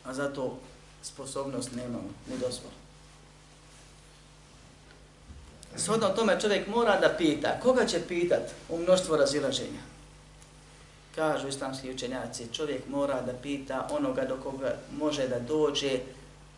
[0.04, 0.58] A zato
[1.02, 2.74] sposobnost nemamo, ni dozvole.
[5.76, 7.60] Shodno tome čovjek mora da pita.
[7.62, 9.91] Koga će pitat u mnoštvo razilaženja?
[11.14, 15.98] Kažu islamski učenjaci, čovjek mora da pita onoga do koga može da dođe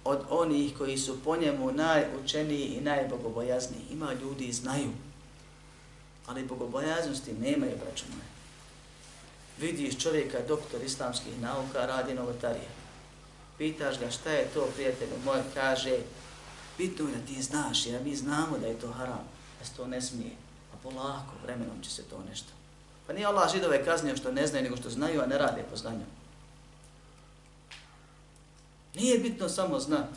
[0.04, 3.82] od onih koji su po njemu najučeniji i najbogobojazniji.
[3.90, 4.90] Ima ljudi znaju,
[6.26, 8.34] ali bogobojaznosti nemaju, braću moje.
[9.58, 12.68] Vidiš čovjeka, doktor islamskih nauka, radi novotarije.
[13.58, 15.98] Pitaš ga šta je to, prijatelju moj, kaže,
[16.78, 19.28] Bitno je da ti znaš, jer mi znamo da je to haram,
[19.58, 20.30] da se to ne smije.
[20.74, 22.52] A polako, vremenom će se to nešto.
[23.06, 25.76] Pa nije Allah židove kaznio što ne znaju, nego što znaju, a ne rade po
[25.76, 26.04] znanju.
[28.94, 30.08] Nije bitno samo znat.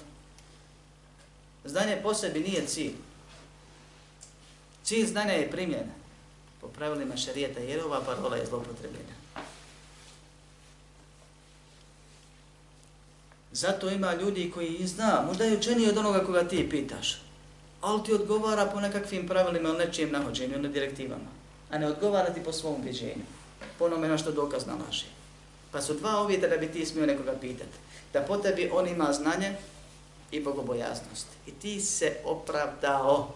[1.65, 2.95] Znanje po sebi nije cilj.
[4.83, 5.93] Cilj znanja je primjena
[6.61, 9.17] po pravilima šarijeta, jer ova parola je zlopotrebljena.
[13.51, 17.21] Zato ima ljudi koji zna, možda je učeniji od onoga koga ti pitaš,
[17.81, 21.29] ali ti odgovara po nekakvim pravilima ili nečijem nahođenju, na direktivama,
[21.69, 23.23] a ne odgovarati po svom ubjeđenju.
[23.79, 25.05] po onome na što dokaz nalaže.
[25.71, 27.77] Pa su dva uvjeta da bi ti smio nekoga pitati.
[28.13, 29.55] Da po tebi on ima znanje
[30.31, 31.27] i bogobojaznost.
[31.47, 33.33] I ti se opravdao.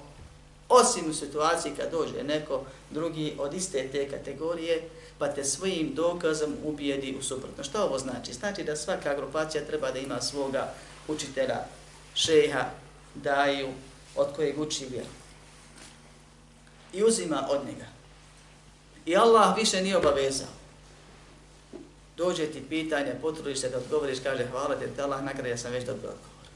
[0.69, 6.55] Osim u situaciji kad dođe neko drugi od iste te kategorije, pa te svojim dokazom
[6.63, 7.63] ubijedi u suprotno.
[7.63, 8.33] Što ovo znači?
[8.33, 10.73] Znači da svaka grupacija treba da ima svoga
[11.07, 11.59] učitelja,
[12.15, 12.65] šeha,
[13.15, 13.69] daju,
[14.15, 15.09] od kojeg uči vjeru.
[16.93, 17.90] I uzima od njega.
[19.05, 20.47] I Allah više nije obavezao.
[22.17, 25.71] Dođe ti pitanje, potrudiš se da odgovoriš, kaže hvala te, te Allah nagrada, ja sam
[25.71, 26.47] već dobro odgovor.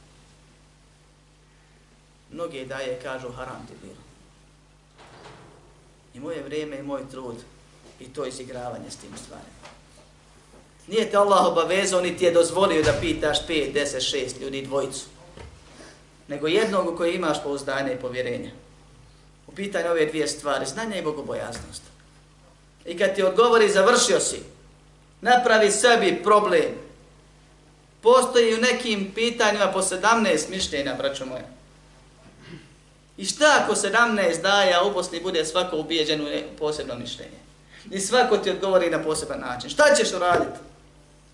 [2.32, 4.06] Mnogi daje kažu haram ti bilo.
[6.14, 7.36] I moje vrijeme i moj trud
[8.00, 9.66] i to izigravanje s tim stvarima.
[10.88, 15.06] Nije te Allah obavezao, ni ti je dozvolio da pitaš 5, 10, 6 ljudi, dvojicu.
[16.28, 18.52] Nego jednog u koji imaš pouzdanje i povjerenje.
[19.48, 21.95] U pitanju ove dvije stvari, znanje i bogobojaznost.
[22.86, 24.40] I kad ti odgovori, završio si.
[25.22, 26.86] Napravi sebi problem.
[28.02, 31.46] Postoji u nekim pitanjima po 17 mišljenja, braćo moje.
[33.18, 36.28] I šta ako 17 daja a u Bosni bude svako ubijeđen u
[36.60, 37.38] posebno mišljenje?
[37.92, 39.70] I svako ti odgovori na poseban način.
[39.70, 40.60] Šta ćeš uraditi?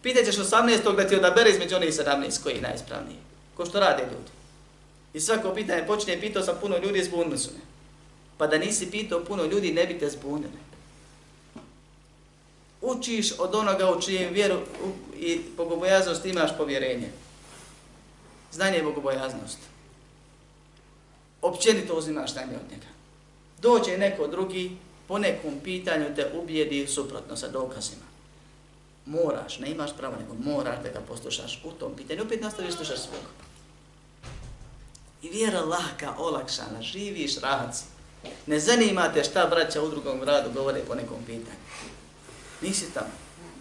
[0.04, 0.96] Pitaćeš 18.
[0.96, 3.18] da ti odabere između onih 17 koji je najispravniji.
[3.58, 4.32] Ko što rade ljudi.
[5.14, 7.60] I svako pitanje počne, pitao sam puno ljudi, zbunili su me.
[8.38, 10.71] Pa da nisi pitao puno ljudi, ne bi te zbunili.
[12.82, 14.58] Učiš od onoga u čijem vjeru
[15.16, 17.10] i bogobojaznost imaš povjerenje.
[18.52, 19.58] Znanje je bogobojaznost.
[21.42, 22.88] Općenito uzimaš znanje od njega.
[23.62, 24.78] Dođe neko drugi,
[25.08, 28.02] po nekom pitanju te ubijedi suprotno sa dokazima.
[29.06, 32.24] Moraš, ne imaš pravo, nego moraš da ga poslušaš u tom pitanju.
[32.24, 33.26] Opet nastaviš slušaš svog.
[35.22, 37.84] I vjera lahka, olakšana, živiš rahac.
[38.48, 41.58] Ne zanima te šta braća u drugom gradu govore po nekom pitanju.
[42.62, 43.14] Nisi tamo,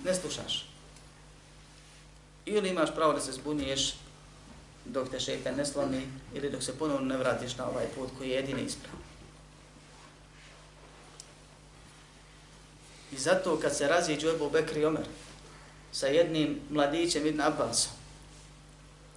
[0.05, 0.67] ne slušaš.
[2.47, 3.95] Ili imaš pravo da se zbuniješ
[4.85, 8.29] dok te šeitan ne slomi ili dok se ponovno ne vratiš na ovaj put koji
[8.29, 9.01] je jedini ispravan.
[13.13, 15.07] I zato kad se raziđu Ebu Bekr i Omer
[15.93, 17.93] sa jednim mladićem Ibn Abbasom,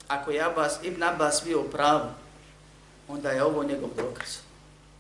[0.08, 2.10] ako je Abbas, Ibn Abbas bio u pravu,
[3.08, 4.38] onda je ovo njegov dokaz.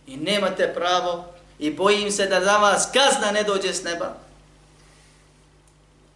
[0.07, 1.25] I nemate pravo
[1.59, 4.17] i bojim se da za vas kazna ne dođe s neba.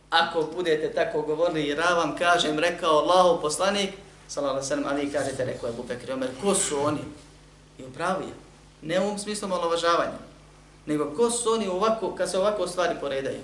[0.10, 3.90] Ako budete tako govorili jer ja vam kažem, rekao Allahu poslanik,
[4.28, 7.02] sallallahu sallam, ali vi kažete, rekao je Bubekri Omer, ko su oni?
[7.80, 8.34] I upravo je.
[8.82, 10.28] Ne u smislu malovažavanja
[10.88, 13.40] nego ko su oni ovako, kad se ovako stvari poredaju.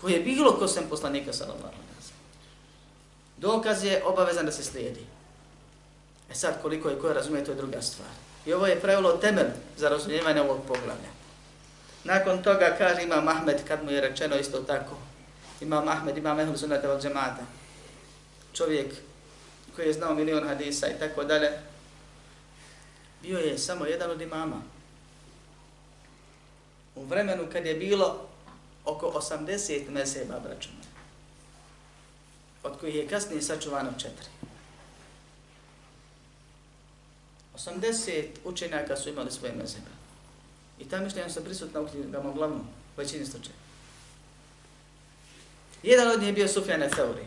[0.00, 1.84] Ko je bilo ko sem poslanika sallallahu alaihi
[3.36, 5.00] Dokaz je obavezan da se slijedi.
[6.30, 8.08] E sad koliko je ko razumije, to je druga stvar.
[8.46, 11.12] I ovo je pravilo temelj za razumijevanje ovog poglavlja.
[12.04, 14.96] Nakon toga kaže ima Ahmed, kad mu je rečeno isto tako,
[15.60, 17.42] ima Ahmed, ima Ehlu Sunnata od džemata.
[18.52, 18.94] Čovjek
[19.76, 21.50] koji je znao milion hadisa i tako dalje,
[23.22, 24.62] bio je samo jedan od imama
[26.94, 28.28] u vremenu kad je bilo
[28.84, 30.80] oko 80 mezheba braćuma,
[32.62, 34.28] od kojih je kasnije sačuvano četiri.
[37.56, 39.90] 80 učenjaka su imali svoje mezhebe.
[40.78, 43.63] I ta mišljenja su prisutna u knjigama uglavnom, u većini slučaja.
[45.84, 47.26] Jedan od njih je bio Sufjan Theuri.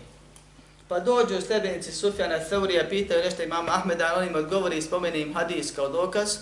[0.88, 5.34] Pa dođu sledbenici Sufjana Theurija, pitaju nešto imam Ahmeda, on im odgovori i spomeni im
[5.34, 6.38] hadis kao dokaz,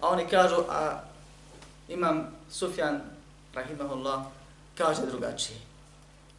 [0.00, 1.00] a oni kažu, a
[1.88, 3.00] imam Sufjan,
[3.54, 4.22] rahimahullah,
[4.78, 5.58] kaže drugačije.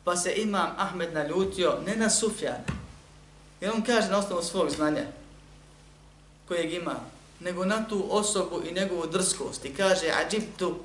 [0.03, 2.63] Pa se imam Ahmed naljutio ne na Sufjana,
[3.61, 5.03] jer on kaže na osnovu svog znanja
[6.47, 6.95] kojeg ima,
[7.39, 9.65] nego na tu osobu i njegovu drskost.
[9.65, 10.75] I kaže, ađib tu,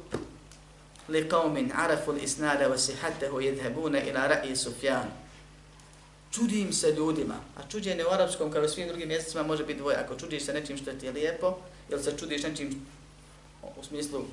[1.21, 5.07] qawmin arafu li isnada wa sihatehu jedhebuna ila ra'i Sufjan.
[6.31, 9.97] Čudim se ljudima, a čuđenje u arapskom kao i svim drugim mjesecima može biti dvoje.
[9.97, 11.59] Ako čudiš se nečim što ti je lijepo,
[11.89, 12.87] ili se čudiš nečim
[13.81, 14.25] u smislu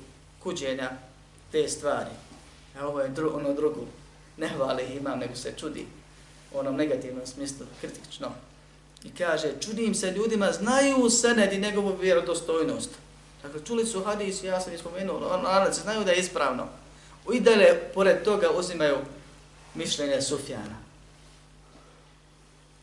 [0.42, 0.90] kuđenja
[1.52, 2.10] te stvari.
[2.78, 3.80] A ovo je dru, ono drugo.
[4.36, 5.86] Ne hvali imam, nego se čudi
[6.52, 8.32] u onom negativnom smislu, kritično.
[9.04, 12.90] I kaže, čudim se ljudima, znaju senedi njegovu vjerodostojnost.
[13.42, 16.10] Dakle, čuli su hadis, ja sam ispomenuo, lanac, ono, ono, ono, znači, se znaju da
[16.10, 16.66] je ispravno.
[17.32, 18.96] I dalje, pored toga, uzimaju
[19.74, 20.76] mišljenje Sufjana.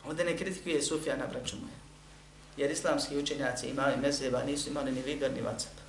[0.05, 1.77] Ovdje ne kritikuje Sufjana, braću moje.
[2.57, 5.87] Jer islamski učenjaci imali mezeba, nisu imali ni Viber, ni WhatsApp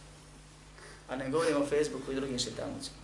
[1.09, 2.97] a ne govorimo o Facebooku i drugim šitanucima.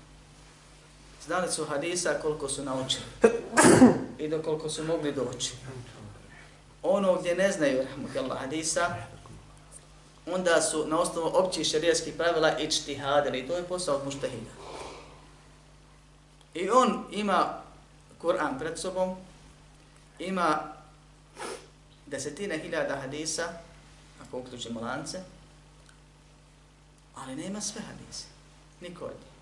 [1.26, 3.04] Znali su hadisa koliko su naučili
[4.18, 5.52] i do koliko su mogli doći.
[6.82, 8.96] Ono gdje ne znaju rahmukallah hadisa,
[10.26, 13.46] onda su na osnovu općih šarijetskih pravila ičtihadili.
[13.46, 14.50] To je posao od muštahida.
[16.54, 17.60] I on ima
[18.22, 19.16] Kur'an pred sobom,
[20.18, 20.58] ima
[22.06, 23.48] desetine hiljada hadisa,
[24.22, 25.18] ako uključimo lance,
[27.14, 28.24] ali nema sve hadise.
[28.80, 29.34] Niko od njih.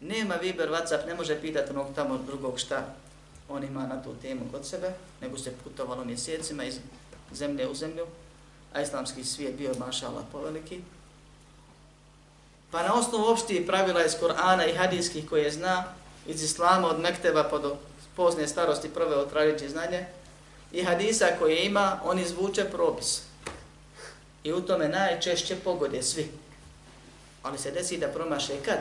[0.00, 2.94] Nema Viber, Whatsapp, ne može pitati onog tamo drugog šta
[3.50, 6.78] on ima na tu temu kod sebe, nego se putovalo mjesecima iz
[7.32, 8.06] zemlje u zemlju,
[8.72, 10.80] a islamski svijet bio mašala poveliki.
[12.70, 15.84] Pa na osnovu opštih pravila iz Korana i hadijskih koje zna,
[16.26, 17.76] iz Islama od Mekteba pa do
[18.16, 20.06] pozne starosti proveo tražići znanje,
[20.72, 23.22] i hadisa koje ima, on izvuče propis.
[24.44, 26.30] I u tome najčešće pogode svi.
[27.42, 28.78] Ali se desi da promaše kad?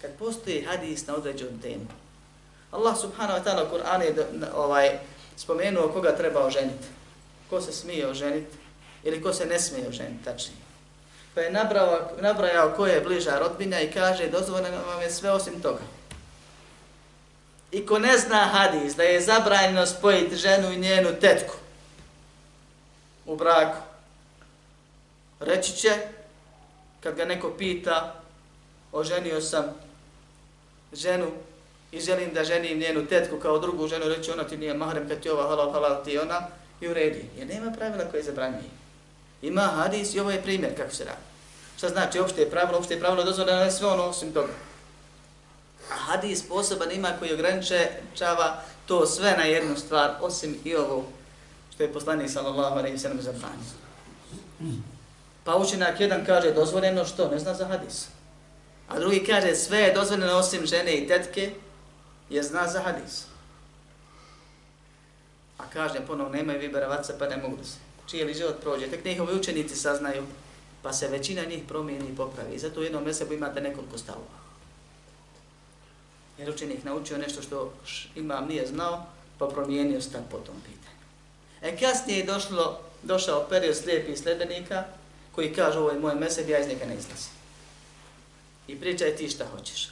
[0.00, 1.86] Kad postoji hadis na određenu temu.
[2.70, 4.14] Allah subhanahu wa ta'ala u Kur'anu je
[4.54, 4.98] ovaj,
[5.36, 6.86] spomenuo koga treba oženiti.
[7.52, 8.56] Ko se smije oženiti
[9.04, 10.56] ili ko se ne smije oženiti, tačnije.
[11.34, 15.62] Pa je nabrao, nabrajao ko je bliža rodbina i kaže dozvoljeno vam je sve osim
[15.62, 15.80] toga.
[17.72, 21.54] I ko ne zna hadis da je zabranjeno spojiti ženu i njenu tetku
[23.26, 23.78] u braku,
[25.40, 25.90] reći će,
[27.00, 28.20] kad ga neko pita,
[28.92, 29.64] oženio sam
[30.92, 31.26] ženu
[31.90, 35.20] i želim da ženim njenu tetku kao drugu ženu, reći ona ti nije mahrem kad
[35.20, 36.48] ti ova halal, halal ti ona,
[36.82, 37.24] i uredi.
[37.38, 38.70] Jer nema pravila koje zabranjuje.
[39.42, 41.22] Ima hadis i ovo je primjer kako se radi.
[41.76, 44.52] Šta znači opšte je pravilo, opšte je pravilo dozvoljeno sve ono osim toga.
[45.90, 51.04] A hadis poseban ima koji ograničava to sve na jednu stvar, osim i ovo
[51.74, 53.82] što je poslanik sallallahu alaihi sallam zabranio.
[55.44, 58.06] Pa učinak jedan kaže dozvoljeno što, ne zna za hadis.
[58.88, 61.52] A drugi kaže sve je dozvoljeno osim žene i tetke,
[62.30, 63.31] je zna za hadis.
[65.62, 68.90] A kaže ponovno nemaju viberavaca pa ne mogu da se čijeli život prođe.
[68.90, 70.22] Tek njihovi učenici saznaju
[70.82, 72.58] pa se većina njih promijeni i popravi.
[72.58, 74.42] Zato u jednom mesebu imate nekoliko stavova.
[76.38, 77.72] Jer učenik naučio nešto što
[78.16, 79.06] imam nije znao,
[79.38, 81.02] pa promijenio stav po tom pitanju.
[81.62, 84.84] E kasnije je došlo, došao period slijepih sljedenika
[85.32, 87.32] koji kaže ovo je moj meseb, ja iz njega ne izlazim.
[88.68, 89.90] I pričaj ti šta hoćeš.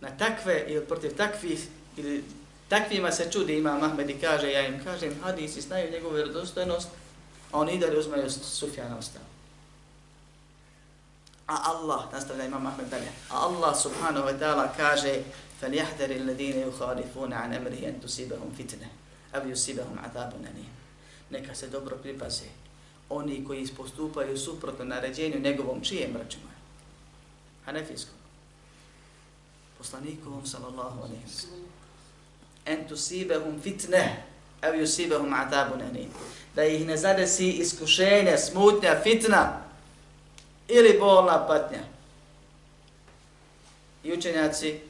[0.00, 1.66] Na takve ili protiv takvih
[1.96, 2.24] ili
[2.69, 6.87] takvima se čudi ima Mahmed i kaže, ja im kažem, hadisi znaju njegovu vjerodostojnost,
[7.51, 9.25] a oni i dalje uzmaju Sufjana ostavu.
[11.47, 15.23] A Allah, nastavlja ima Mahmed dalje, a Allah subhanahu wa ta'ala kaže
[15.63, 18.83] فَلْيَحْدَرِ الَّذِينَ يُخَالِفُونَ عَنْ أَمْرِهِ أَنْ تُسِيبَهُمْ فِتْنَ
[19.35, 20.73] أَوْ يُسِيبَهُمْ عَذَابٌ أَلِيمٌ
[21.29, 22.45] Neka se dobro pripaze.
[23.09, 26.49] Oni koji postupaju suprotno naređenju njegovom čijem računom.
[27.65, 28.15] Hanefijskom.
[29.77, 31.66] Poslanikovom sallallahu alaihi wa sallam.
[32.68, 34.24] en tusibehum fitne,
[34.62, 36.10] ev yusibahum atabu nanim.
[36.54, 39.62] Da ih ne zadesi iskušenje, smutnja, fitna
[40.68, 41.80] ili bolna patnja.
[44.04, 44.80] I učenjaci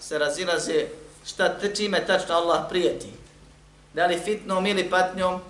[0.00, 0.86] se razilaze
[1.26, 3.08] šta čime tačno Allah prijeti.
[3.94, 5.40] Da li fitnom ili patnjom,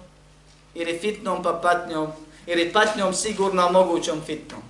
[0.74, 2.12] ili fitnom pa patnjom,
[2.46, 4.62] ili patnjom sigurno mogućom fitnom.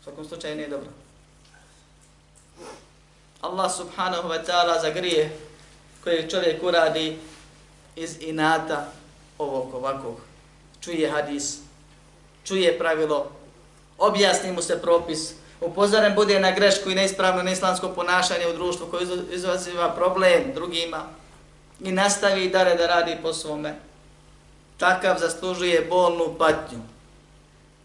[0.00, 0.88] U svakom slučaju nije dobro.
[3.40, 5.30] Allah subhanahu wa ta'ala za grije
[6.04, 7.18] koje čovjek uradi
[7.96, 8.86] iz inata
[9.38, 10.20] ovog ovakvog.
[10.80, 11.58] Čuje hadis,
[12.44, 13.30] čuje pravilo,
[13.98, 19.06] objasni mu se propis, upozoren bude na grešku i neispravno neislamsko ponašanje u društvu koje
[19.32, 21.02] izaziva problem drugima
[21.80, 23.74] i nastavi dalje da radi po svome,
[24.78, 26.78] takav zaslužuje bolnu patnju.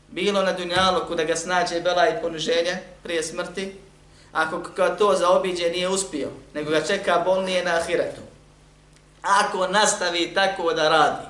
[0.08, 3.83] Bilo na dunjalu da ga snađe bela i poniženje prije smrti,
[4.34, 8.22] ako ga to zaobiđe nije uspio, nego ga čeka bolnije na ahiretu.
[9.22, 11.28] Ako nastavi tako da radi,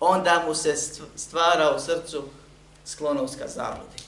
[0.00, 0.76] onda mu se
[1.16, 2.24] stvara u srcu
[2.84, 4.02] sklonovska zabludi,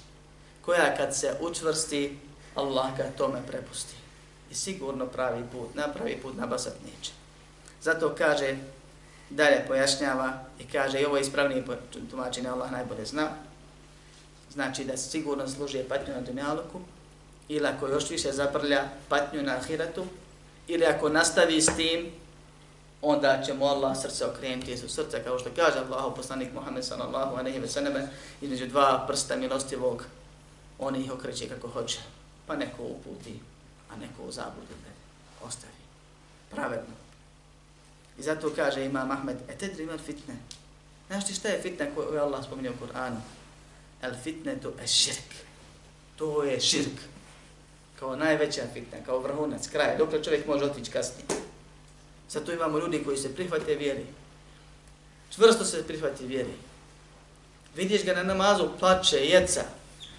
[0.65, 2.19] koja kad se učvrsti,
[2.55, 3.95] Allah ga tome prepusti.
[4.51, 7.13] I sigurno pravi put, na pravi put nabasat neće.
[7.83, 8.57] Zato kaže,
[9.31, 11.65] dalje pojašnjava i kaže, i ovo je ispravnije
[12.11, 13.29] tumačenje, Allah najbolje zna,
[14.53, 16.81] znači da sigurno služi patnju na dunjaluku,
[17.49, 20.07] ili ako još više zaprlja patnju na ahiratu,
[20.69, 22.13] ili ako nastavi s tim,
[23.03, 27.37] onda će mu Allah srce okrenuti iz srca, kao što kaže Allah, poslanik Muhammed sallallahu
[27.37, 28.09] alejhi ve sallame,
[28.41, 30.05] između dva prsta milostivog,
[30.79, 31.99] on ih okreće kako hoće,
[32.47, 33.41] pa neko uputi,
[33.91, 35.73] a neko u zabludu da ostavi.
[36.51, 36.95] Pravedno.
[38.19, 39.71] I zato kaže Imam Ahmed, e te
[40.07, 40.35] fitne.
[41.07, 43.21] Znaš ti šta je fitna koju je Allah spominio u Kur'anu?
[44.03, 45.35] El fitne to je širk.
[46.17, 47.14] To je širk.
[47.99, 51.27] Kao najveća fitna, kao vrhunac, kraj, dok čovjek može otići kasnije.
[52.29, 54.07] Zato imamo ljudi koji se prihvate vjeri.
[55.35, 56.55] Čvrsto se prihvati vjeri.
[57.77, 59.63] Vidiš ga na namazu, plače, jeca.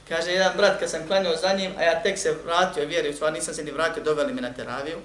[0.09, 3.13] Kaže, jedan brat, kad sam klanio za njim, a ja tek se vratio, vjeri, u
[3.13, 4.97] stvari nisam se ni vratio, doveli me na teraviju.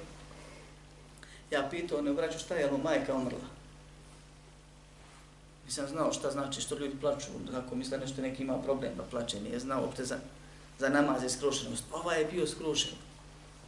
[1.51, 3.49] Ja pitao ono vraću šta je, jel majka umrla?
[5.65, 9.41] Nisam znao šta znači, što ljudi plaču, kako misle nešto neki ima problem da plače,
[9.41, 10.05] nije znao opte
[10.81, 11.85] za, namaz i skrušenost.
[11.93, 12.93] Ova je bio skrušen.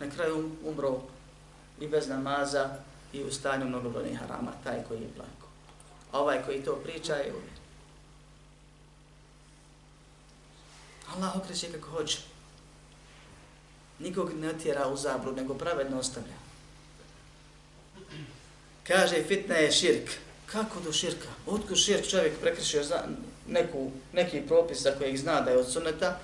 [0.00, 1.00] Na kraju umro
[1.80, 2.70] i bez namaza
[3.12, 5.46] i u stanju mnogobrojnih harama, taj koji je blanko.
[6.12, 7.52] A ovaj koji to priča je uvjer.
[11.14, 12.18] Allah okreće kako hoće.
[13.98, 16.34] Nikog ne tjera u zabru, nego pravedno ostavlja.
[18.86, 20.10] Kaže, fitna je širk.
[20.46, 21.28] Kako do širka?
[21.46, 23.04] Otko širk čovjek prekrišio za
[23.48, 26.18] neku, neki propis za kojeg zna da je od suneta,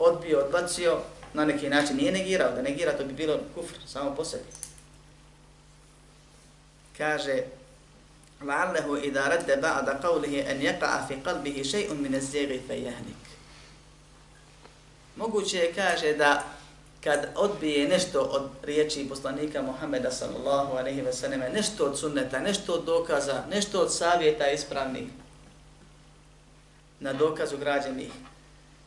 [0.00, 0.98] odbio, odbacio,
[1.34, 4.44] na neki način nije negirao, da negira to bi bilo kufr samo po sebi.
[6.98, 7.42] Kaže,
[8.42, 13.26] لعله إذا رد بعد قوله أن يقع في قلبه شيء من الزيغ فيهلك
[15.16, 16.44] Moguće je, kaže, da
[17.04, 22.72] kad odbije nešto od riječi poslanika Muhammeda sallallahu alaihi ve selleme, nešto od sunneta, nešto
[22.72, 25.08] od dokaza, nešto od savjeta ispravnih,
[27.00, 28.10] na dokazu građenih,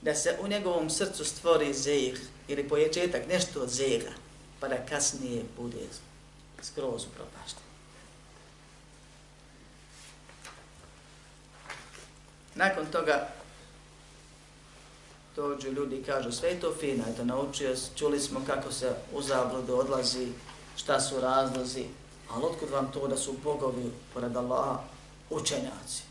[0.05, 2.15] da se u njegovom srcu stvori zeh
[2.49, 4.11] ili poječetak, nešto od zega,
[4.61, 5.87] pa da kasnije bude
[6.63, 7.63] skroz upropašten.
[12.55, 13.29] Nakon toga
[15.37, 19.23] dođu ljudi i kažu sve je to fino, eto naučio, čuli smo kako se u
[19.23, 20.29] zabludu odlazi,
[20.77, 21.85] šta su razlozi,
[22.31, 24.79] ali otkud vam to da su bogovi pored Allaha
[25.31, 26.03] učenjaci?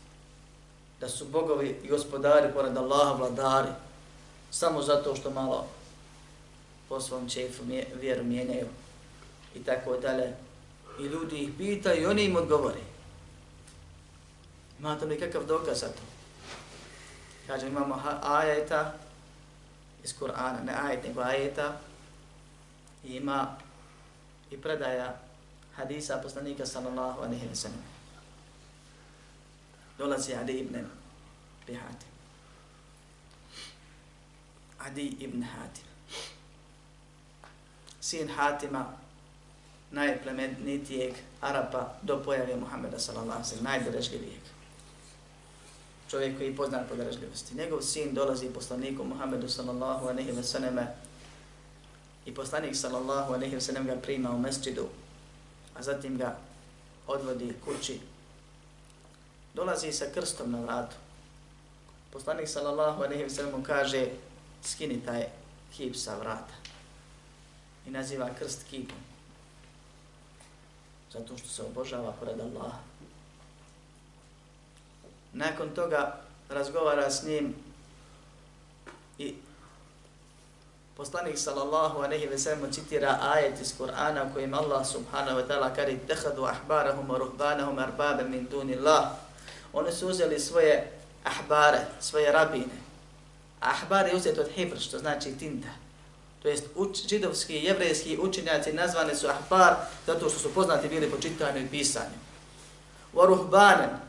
[1.00, 3.68] Da su bogovi i gospodari pored Allaha vladari,
[4.54, 5.66] samo zato što malo
[6.88, 7.62] po svom čefu
[8.00, 8.66] vjeru mijenjaju
[9.54, 10.34] i tako dalje.
[11.00, 12.80] I ljudi ih pitaju i oni im odgovore.
[14.78, 16.02] Imate li kakav dokaz za to?
[17.46, 18.94] Kaže, imamo ajeta
[20.04, 21.76] iz Kur'ana, ne ajet, nego ajeta,
[23.04, 23.56] i ima
[24.50, 25.16] i predaja
[25.76, 27.84] hadisa poslanika sallallahu alaihi wa sallam.
[29.98, 30.76] Dolazi Ali ibn
[31.66, 32.13] Bihatim.
[34.86, 35.84] Adi ibn Hatim.
[38.00, 38.92] Sin Hatima,
[39.90, 44.54] najplemenitijeg Arapa do pojave Muhammeda sallallahu alaihi wa sallam, najdorežljivijeg
[46.14, 47.54] čovjek koji poznan po dražljivosti.
[47.54, 50.86] Njegov sin dolazi poslaniku Muhammedu sallallahu aleyhi ve sallame
[52.26, 54.88] i poslanik sallallahu aleyhi ve sallam ga prima u mesčidu,
[55.74, 56.36] a zatim ga
[57.06, 58.00] odvodi kući.
[59.54, 60.96] Dolazi sa krstom na vratu.
[62.12, 64.08] Poslanik sallallahu aleyhi ve sallam kaže
[64.64, 65.26] skini taj
[65.76, 66.54] kip sa vrata
[67.86, 68.98] i naziva krst kipom.
[71.12, 72.78] Zato što se obožava pored Allaha.
[75.32, 77.54] Nakon toga razgovara s njim
[79.18, 79.34] i
[80.96, 85.98] poslanik sallallahu alejhi ve sellem citira ajet iz Kur'ana kojim Allah subhanahu wa ta'ala kaže
[86.06, 89.10] tehadu ahbarahum wa ruhbanahum arbaban min dunillah.
[89.72, 90.92] Oni su uzeli svoje
[91.24, 92.83] ahbare svoje rabine
[93.64, 95.68] ahbar je uzet od hibr što znači tinta
[96.42, 99.74] to jest uč, židovski i jevrejski učenjaci nazvani su ahbar
[100.06, 102.24] zato što su poznati bili po čitanju i pisanju
[103.14, 104.04] Waruhbanen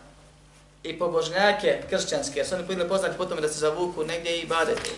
[0.84, 4.90] i pobožnjake kršćanske, jer su oni bili poznati potom da se zavuku negdje i badete,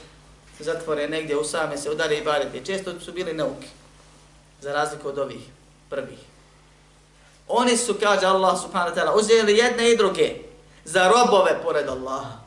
[0.60, 2.66] zatvore negdje u same se udare i badete.
[2.66, 3.68] Često su bili nauki,
[4.62, 5.42] za razliku od ovih
[5.90, 6.20] prvih.
[7.48, 10.36] Oni su, kaže Allah subhanahu wa ta'ala, uzeli jedne i druge
[10.86, 12.40] za robove pored Allaha.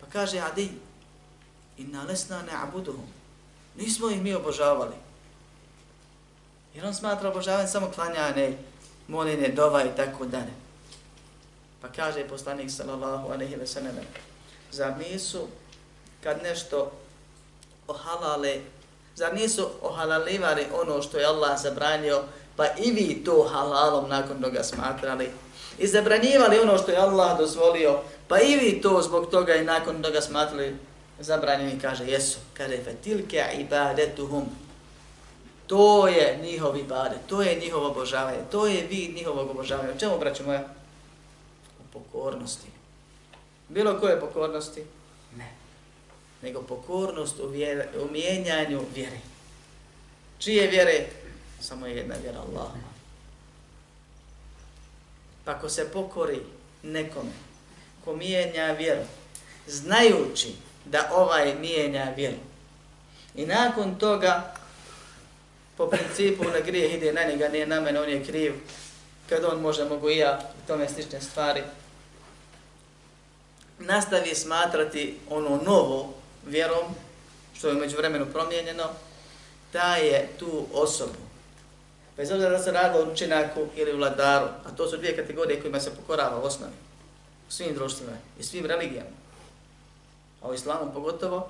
[0.00, 0.70] Pa kaže Adi,
[1.80, 2.52] inna lesna ne.
[3.76, 4.94] Nismo ih mi obožavali.
[6.74, 8.58] Jer on smatra obožavanje samo klanjane,
[9.08, 10.54] moline, dova i tako dalje.
[11.80, 13.96] Pa kaže poslanik sallallahu alejhi ve sellem:
[14.72, 15.46] Zar nisu
[16.22, 16.92] kad nešto
[17.88, 18.60] ohalale,
[19.16, 22.22] zar nisu ohalalivali ono što je Allah zabranio,
[22.56, 25.30] pa i vi to halalom nakon toga smatrali?
[25.78, 30.02] I zabranjivali ono što je Allah dozvolio, pa i vi to zbog toga i nakon
[30.02, 30.76] toga smatrali
[31.20, 32.38] zabranjeni, kaže, jesu.
[32.54, 34.44] Kaže, fetilke ibadetuhum.
[35.66, 39.90] To je njihov ibadet, to je njihovo obožavanje, to je vid njihovog obožavanja.
[39.90, 40.64] O čemu, braću moja?
[41.92, 42.66] pokornosti.
[43.68, 44.84] Bilo koje pokornosti?
[45.36, 45.52] Ne.
[46.42, 49.18] Nego pokornost u, vjer, u mijenjanju vjere.
[50.38, 51.06] Čije vjere?
[51.60, 52.70] Samo je jedna vjera Allah.
[55.44, 56.40] Pa ko se pokori
[56.82, 57.32] nekome,
[58.04, 59.02] ko mijenja vjeru,
[59.66, 60.54] znajući
[60.84, 62.36] da ovaj mijenja vjeru,
[63.34, 64.54] i nakon toga,
[65.76, 68.54] po principu na grijeh ide na njega, nije na mene, on je kriv,
[69.28, 71.62] kad on može, mogu i ja, tome slične stvari,
[73.78, 76.14] nastavi smatrati ono novo
[76.46, 76.94] vjerom,
[77.54, 78.88] što je među vremenu promijenjeno,
[79.72, 81.20] da je tu osobu,
[82.16, 85.80] bez obzira da se radilo o učinaku ili vladaru, a to su dvije kategorije kojima
[85.80, 86.72] se pokorava u osnovi,
[87.48, 89.10] u svim društvima i svim religijama,
[90.41, 91.49] a u islamu pogotovo,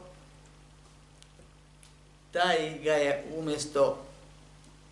[2.31, 3.97] taj ga je umjesto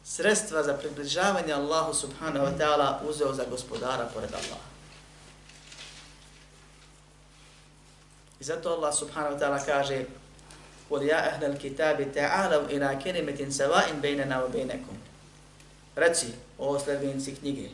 [0.04, 4.74] sredstva za približavanje Allahu subhanahu wa ta'ala uzeo za gospodara pored Allaha.
[8.40, 10.06] I zato Allah subhanahu wa ta'ala kaže
[10.94, 14.96] قُلْ يَا أَهْلَ الْكِتَابِ تَعَالَوْ إِلَى كَلِمَةٍ سَوَاءٍ بَيْنَنَا وَبَيْنَكُمْ
[15.96, 17.70] Reci, o sljedbenici knjige,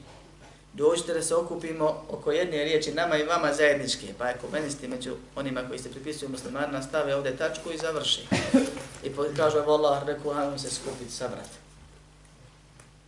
[0.74, 5.14] dođite da se okupimo oko jedne riječi nama i vama zajedničke, pa ako menisti među
[5.36, 8.26] onima koji se pripisuju muslimanima, stave ovdje tačku i završi.
[9.04, 11.56] I kažu, evo Allah, reku, hajmo se skupiti, sabrati.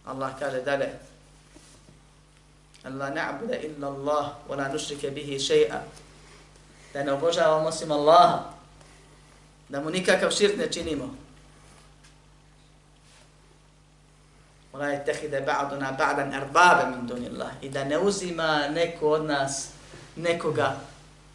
[0.05, 0.89] Allah kaže dalje,
[2.85, 5.81] Allah na'buda illa Allah, wa la nushrike bihi še'a,
[6.93, 8.53] da ne obožavamo osim Allaha,
[9.69, 11.26] da mu nikakav širt ne činimo.
[14.77, 17.51] Ola je tehide ba'duna ba'dan erbabe min dunillah.
[17.63, 19.69] I da ne uzima neko od nas
[20.17, 20.77] nekoga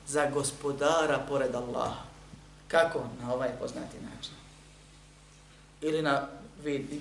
[0.08, 2.04] za gospodara pored Allaha.
[2.68, 3.00] Kako?
[3.22, 4.34] Na ovaj poznati način.
[5.82, 6.28] Ili na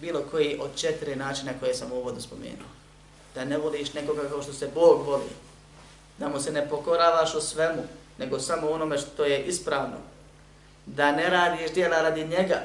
[0.01, 2.68] bilo koji od četiri načina koje sam u uvodu spomenuo.
[3.34, 5.30] Da ne voliš nekoga kao što se Bog voli.
[6.18, 7.82] Da mu se ne pokoravaš u svemu
[8.18, 9.97] nego samo onome što je ispravno.
[10.86, 12.62] Da ne radiš dijela radi njega,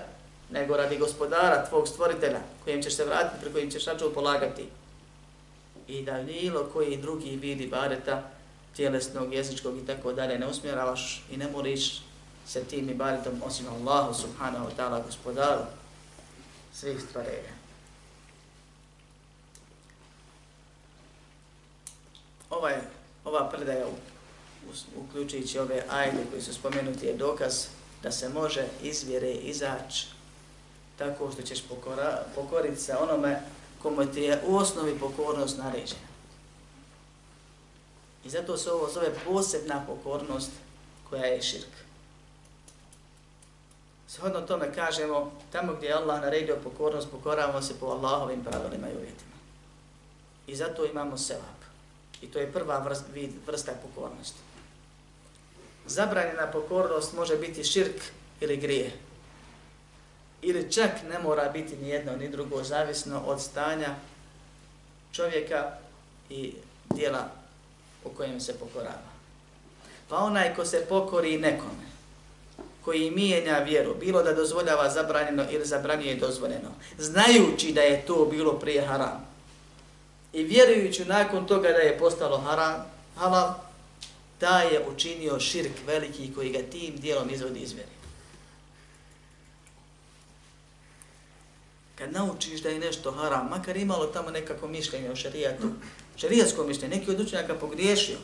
[0.52, 4.68] nego radi gospodara, tvog stvoritelja, kojim ćeš se vratiti, pre kojim ćeš račun polagati.
[5.88, 8.24] I da bilo koji drugi vidi bareta,
[8.76, 12.02] tjelesnog, jezičkog i tako dalje, ne usmjeravaš i ne moriš
[12.48, 15.62] se tim i baretom osim Allahu subhanahu wa ta'ala gospodaru
[16.74, 17.56] svih stvarenja.
[22.50, 22.76] Ovaj,
[23.26, 23.86] ova predaja
[24.98, 27.66] uključujući ove ajde koji su spomenuti, je dokaz
[28.04, 30.15] da se može iz vjere izaći
[30.98, 33.42] tako što ćeš pokora, pokoriti se onome
[33.82, 36.08] komu ti je u osnovi pokornost naređena.
[38.26, 40.52] I zato se ovo zove posebna pokornost
[41.10, 41.70] koja je širk.
[44.08, 48.96] Shodno tome kažemo, tamo gdje je Allah naredio pokornost, pokoravamo se po Allahovim pravilima i
[48.96, 49.36] uvjetima.
[50.48, 51.62] I zato imamo sevap.
[52.22, 54.40] I to je prva vrst, vid, vrsta pokornosti
[55.86, 58.02] zabranjena pokornost može biti širk
[58.42, 58.92] ili grije.
[60.42, 63.96] Ili čak ne mora biti ni jedno ni drugo, zavisno od stanja
[65.12, 65.72] čovjeka
[66.30, 66.54] i
[66.94, 67.30] dijela
[68.04, 69.16] u kojem se pokorava.
[70.10, 71.86] Pa onaj ko se pokori nekome,
[72.82, 78.60] koji mijenja vjeru, bilo da dozvoljava zabranjeno ili zabranije dozvoljeno, znajući da je to bilo
[78.60, 79.28] prije haram,
[80.34, 83.54] i vjerujući nakon toga da je postalo haram, halal,
[84.40, 87.95] ta je učinio širk veliki koji ga tim dijelom izvodi iz vjeri.
[91.96, 95.68] Kad naučiš da je nešto haram, makar imalo tamo nekako mišljenje o šarijatu,
[96.18, 98.18] šarijatsko mišljenje, neki od učenjaka pogriješio,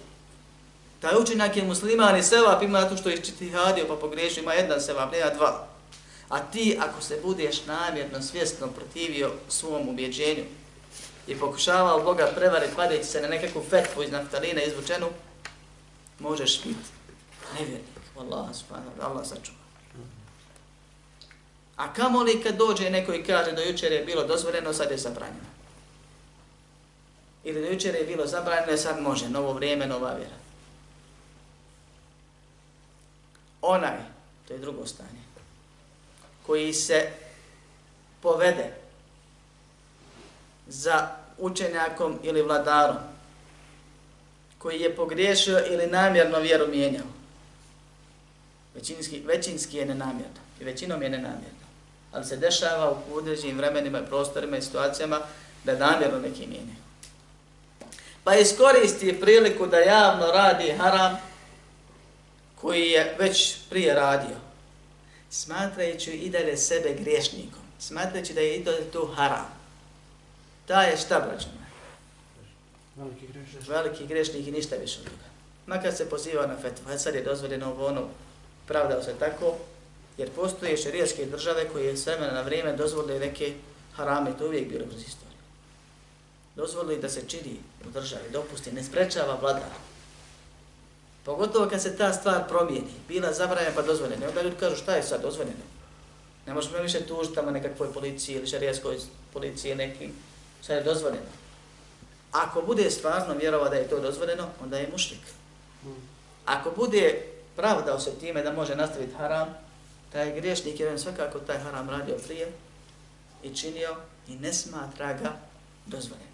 [1.00, 4.82] taj učenjak je musliman i sevap ima to što je čitihadio pa pogriješio, ima jedan
[4.82, 5.68] sevap, nema dva.
[6.30, 10.44] A ti ako se budeš namjerno, svjesno protivio svom ubjeđenju
[11.28, 15.08] i pokušavao Boga prevariti, padajući se na nekakvu fetvu iz naftalina izvučenu,
[16.20, 16.90] možeš biti
[17.60, 17.86] nevjernik.
[18.20, 19.61] Allah subhanahu Allah sačuva.
[21.82, 24.98] A kamo li kad dođe neko i kaže da jučer je bilo dozvoljeno, sad je
[24.98, 25.50] zabranjeno.
[27.44, 30.36] Ili da jučer je bilo zabranjeno, sad može, novo vrijeme, nova vjera.
[33.62, 33.98] Onaj,
[34.48, 35.22] to je drugo stanje,
[36.46, 37.12] koji se
[38.22, 38.74] povede
[40.68, 42.98] za učenjakom ili vladarom,
[44.58, 47.08] koji je pogriješio ili namjerno vjeru mijenjao.
[48.76, 51.61] Većinski, većinski je nenamjerno i većinom je nenamjerno.
[52.12, 55.20] Ali se dešava u određenim vremenima, prostorima i situacijama
[55.64, 56.82] da namjerno neki mijenjaju.
[58.24, 61.18] Pa iskoristi priliku da javno radi haram
[62.62, 64.36] koji je već prije radio,
[65.30, 69.62] smatrajući i dalje sebe griješnikom, smatrajući da je i dalje to haram.
[70.66, 71.62] Ta je šta, braćano?
[72.96, 73.68] Veliki grešnik.
[73.68, 75.24] Veliki grešnik i ništa više od toga.
[75.66, 78.08] Makar se poziva na fetvu, a sad je dozvoljeno ovo ono,
[78.68, 79.58] pravdao se tako,
[80.22, 83.54] jer postoje šerijaške države koje je sve na vrijeme dozvolili neke
[83.96, 85.42] harame, to uvijek bilo kroz istoriju.
[86.56, 87.58] Dozvolili da se čini
[87.88, 89.72] u državi, dopusti, ne sprečava vladar.
[91.26, 94.28] Pogotovo kad se ta stvar promijeni, bila zabranjena pa dozvoljena.
[94.28, 95.66] Onda ljudi kažu šta je sad dozvoljeno?
[96.48, 98.98] Ne možemo više tužiti tamo nekakvoj policiji ili šarijaskoj
[99.34, 100.12] policiji nekim,
[100.62, 101.32] sad je dozvoljeno.
[102.32, 105.22] Ako bude stvarno vjerova da je to dozvoljeno, onda je mušrik.
[106.46, 107.22] Ako bude
[107.56, 109.56] pravdao se time da može nastaviti haram,
[110.12, 112.52] Taj griješnik je svakako taj haram radio prije
[113.44, 113.96] i činio
[114.28, 115.38] i ne smatra ga
[115.86, 116.32] dozvoljenim.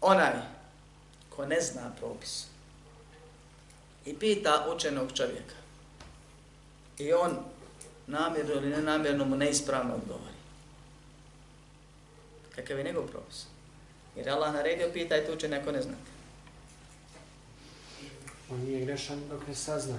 [0.00, 0.32] Onaj
[1.30, 2.46] ko ne zna propis
[4.06, 5.54] i pita učenog čovjeka
[6.98, 7.38] i on
[8.06, 10.34] namjerno ili nenamjerno mu neispravno odgovori.
[12.54, 13.44] Kakav je njegov propis?
[14.16, 16.12] Jer Allah naredio pitajte učenje ako ne znate.
[18.50, 19.98] On nije grešan dok ne sazna.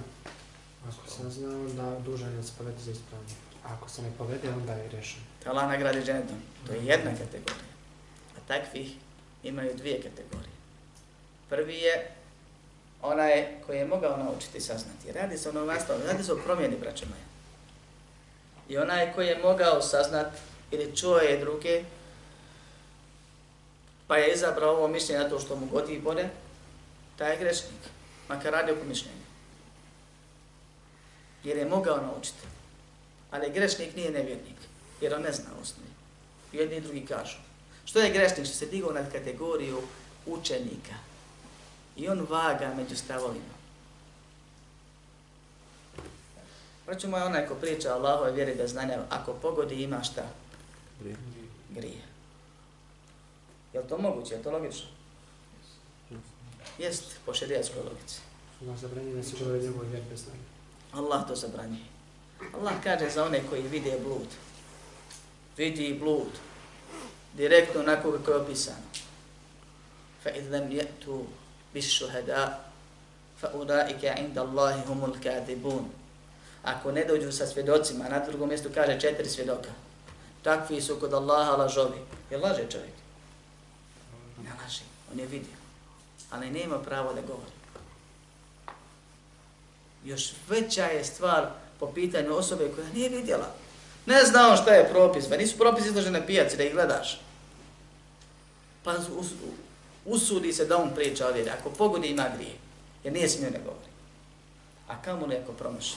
[0.87, 3.27] Ako sazna, onda dužan je da se povede za ispravno.
[3.65, 5.21] A ako se ne povede, onda je rešen.
[5.45, 6.37] Allah nagradi dženetom.
[6.67, 7.73] To je jedna kategorija.
[8.37, 8.95] A takvih
[9.43, 10.53] imaju dvije kategorije.
[11.49, 12.11] Prvi je
[13.01, 15.11] onaj koji je mogao naučiti saznati.
[15.11, 17.23] Radi se o novastavu, radi se o promjeni, braće moje.
[18.69, 20.27] I onaj koji je mogao saznat
[20.71, 21.83] ili čuo je druge,
[24.07, 26.29] pa je izabrao ovo mišljenje na to što mu godi i bode,
[27.17, 27.81] taj je grešnik,
[28.29, 29.22] makar radi oko mišljenja.
[31.43, 32.47] Jer je mogao naučiti.
[33.31, 34.57] Ali grešnik nije nevjernik,
[35.01, 35.89] jer on ne zna osnovi.
[36.51, 37.37] Jedni i drugi kažu.
[37.85, 38.45] Što je grešnik?
[38.45, 39.81] Što se digao na kategoriju
[40.25, 40.95] učenika.
[41.95, 43.53] I on vaga među stavovima.
[46.85, 50.23] Praću moj onaj ko priča Allahove vjeri da znanja, ako pogodi ima šta?
[50.99, 51.15] Grije.
[51.69, 52.01] Grije.
[53.73, 54.33] Je li to moguće?
[54.33, 54.87] Je to logično?
[56.77, 58.19] Jest, po šerijatskoj logici.
[58.61, 60.52] Allah zabranje da se govori njegov vjer bez znanja.
[60.93, 61.85] Allah to zabranje.
[62.53, 64.27] Allah kaže za one koji vide blud.
[65.57, 66.31] Vidi blud.
[67.33, 68.87] Direktno onako kako je opisano.
[70.23, 71.25] Fa idh jetu yatu
[71.73, 72.59] bis shuhada
[73.41, 75.85] fa ulaike inda Allahi humul kadibun.
[76.63, 79.69] Ako ne dođu sa svjedocima, na drugom mjestu kaže četiri svjedoka.
[80.43, 81.99] Takvi su kod Allaha lažovi.
[82.31, 82.93] Je laže čovjek?
[84.43, 84.83] Ne laže.
[85.11, 85.57] On je vidio.
[86.31, 87.62] Ali nema pravo da govori.
[90.05, 91.47] Još veća je stvar
[91.79, 93.47] po pitanju osobe koja nije vidjela.
[94.05, 95.29] Ne zna on šta je propis.
[95.29, 97.21] Pa nisu propisi izložene na pijaci da ih gledaš.
[98.83, 98.95] Pa
[100.05, 101.49] usudi se da on priča o vjeri.
[101.49, 102.55] Ako pogodi ima grije.
[103.03, 103.93] Jer nije smio ne govori.
[104.87, 105.95] A kamo li ako promaši?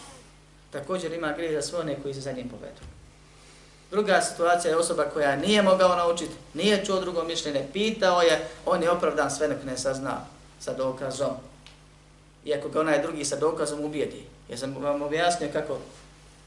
[0.71, 2.81] Također ima grije za sve one koji se za njim povedu.
[3.91, 8.83] Druga situacija je osoba koja nije mogao naučiti, nije čuo drugo mišljenje, pitao je, on
[8.83, 10.27] je opravdan sve nek ne sazna
[10.61, 11.37] sa dokazom.
[12.47, 14.23] Iako ga onaj drugi sa dokazom ubijedi.
[14.51, 15.79] Ja sam vam objasnio kako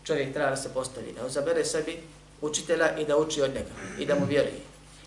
[0.04, 1.14] čovjek treba da se postavi.
[1.14, 2.00] Da uzabere sebi
[2.42, 3.70] učitelja i da uči od njega.
[4.00, 4.60] I da mu vjeruje.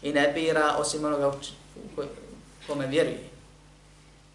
[0.03, 1.33] I ne bira osim onoga
[2.67, 3.31] kome vjeruje.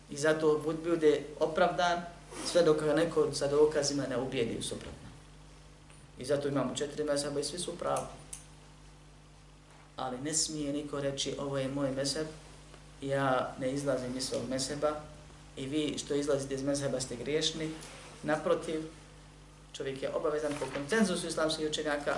[0.09, 2.01] I zato bude opravdan
[2.45, 5.07] sve dok ga neko sa dokazima ne ubijedi u suprotno.
[6.19, 8.07] I zato imamo četiri meseba i svi su pravi.
[9.95, 12.27] Ali ne smije niko reći ovo je moj meseb,
[13.01, 15.01] ja ne izlazim iz svog meseba
[15.57, 17.69] i vi što izlazite iz mezheba ste griješni.
[18.23, 18.81] Naprotiv,
[19.73, 22.17] čovjek je obavezan po koncenzusu islamskih učenjaka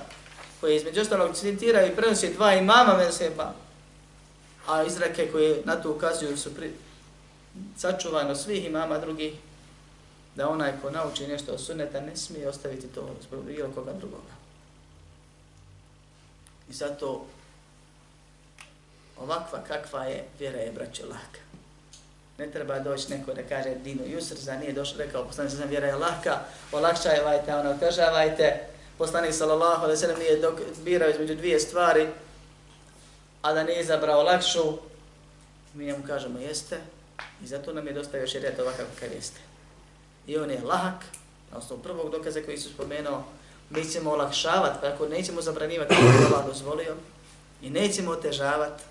[0.59, 3.53] koji između ostalog citiraju i prenosi dva imama mezheba,
[4.67, 6.71] a izrake koje na to ukazuju su pri...
[7.77, 9.33] sačuvano svih imama drugih,
[10.35, 14.33] da onaj ko nauči nešto od sunneta ne smije ostaviti to zbog bilo koga drugoga.
[16.69, 17.25] I zato
[19.17, 21.48] ovakva kakva je, vjera je braće laka.
[22.39, 25.87] Ne treba doći neko da kaže Dino Jusr, za nije došao, rekao, poslanik sam vjera
[25.87, 26.39] je lahka,
[26.71, 28.59] olakšajvajte, ono, otežavajte.
[28.97, 32.07] Poslanik sallallahu alaihi sallam nije dok, birao između dvije stvari,
[33.41, 34.77] a da nije izabrao lakšu,
[35.73, 36.77] mi njemu kažemo jeste,
[37.43, 39.39] i zato nam je dostavio šerijat ovakav kakav jeste
[40.29, 41.05] i on je lahak,
[41.51, 43.23] na osnovu prvog dokaza koji su spomenuo,
[43.69, 46.95] mi ćemo olakšavati, pa ako nećemo zabranivati, kako je Allah dozvolio,
[47.61, 48.83] i nećemo otežavati,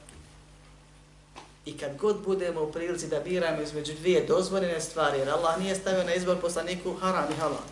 [1.68, 5.74] I kad god budemo u prilici da biramo između dvije dozvoljene stvari, jer Allah nije
[5.74, 7.62] stavio na izbor poslaniku haram i halal,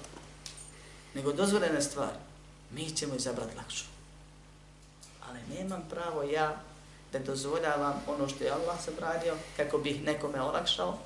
[1.14, 2.16] nego dozvoljene stvari,
[2.70, 3.84] mi ćemo izabrati lakšu.
[5.28, 6.60] Ali nemam pravo ja
[7.12, 10.98] da dozvoljavam ono što je Allah zabranio kako bih nekome olakšao,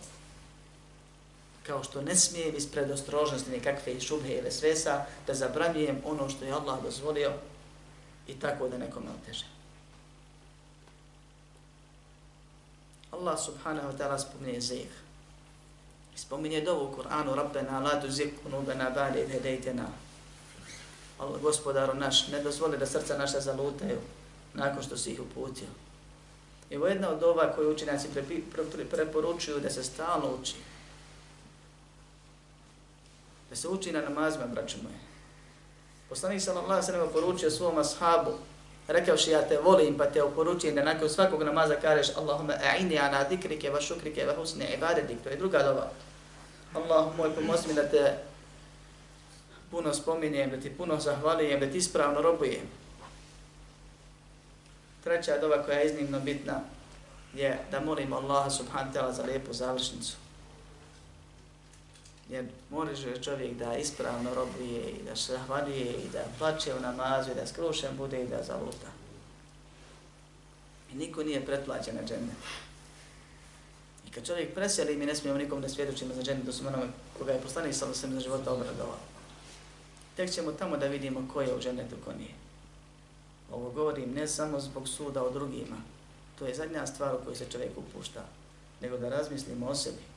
[1.66, 6.52] kao što ne smijem iz predostrožnosti nekakve šubhe ili svesa, da zabranjujem ono što je
[6.52, 7.32] Allah dozvolio
[8.28, 9.59] i tako da nekome otežem.
[13.10, 14.92] Allah subhanahu wa ta'ala spominje zeh.
[16.16, 19.88] Spominje dovu u Kur'anu, Rabbena la tuzik kunubena ba'de hedejtena.
[21.18, 23.98] Allah, gospodaru naš, ne dozvoli da srca naša zalutaju
[24.54, 25.68] nakon što si ih uputio.
[26.70, 28.08] I ovo jedna od ova koju učenjaci
[28.90, 30.54] preporučuju da se stalno uči
[33.50, 34.98] da se uči na namazima, braćo moje.
[36.08, 38.30] Poslanik sallallahu alejhi ve sellem poručio svom ashabu,
[38.92, 43.28] rekavši ja te volim pa te oporučujem da nakon svakog namaza kažeš Allahumma a'ini ala
[43.28, 45.22] zikrike wa shukrike wa husni ibadetik.
[45.24, 45.90] To je druga dova.
[46.74, 48.14] Allah moj pomozi mi da te
[49.70, 52.66] puno spominjem, da ti puno zahvalijem, da ti ispravno robujem.
[55.04, 56.60] Treća dova koja je iznimno bitna
[57.34, 60.16] je da molimo Allaha subhanahu ta'ala za lijepu završnicu.
[62.30, 62.44] Jer
[63.08, 65.38] je čovjek da ispravno robuje i da se
[66.04, 68.90] i da plaće u namazu i da skrušen bude i da zaluta.
[70.92, 72.34] I niko nije pretplaćen na džene.
[74.08, 76.86] I kad čovjek preseli, mi ne smijemo nikom da svjedočimo za džene, to su onome
[77.18, 78.98] koga je poslanik sa sam za života obradovao.
[80.16, 82.34] Tek ćemo tamo da vidimo ko je u dženetu, ko nije.
[83.52, 85.76] Ovo govorim ne samo zbog suda o drugima,
[86.38, 88.24] to je zadnja stvar u kojoj se čovjek upušta,
[88.80, 90.09] nego da razmislimo o sebi.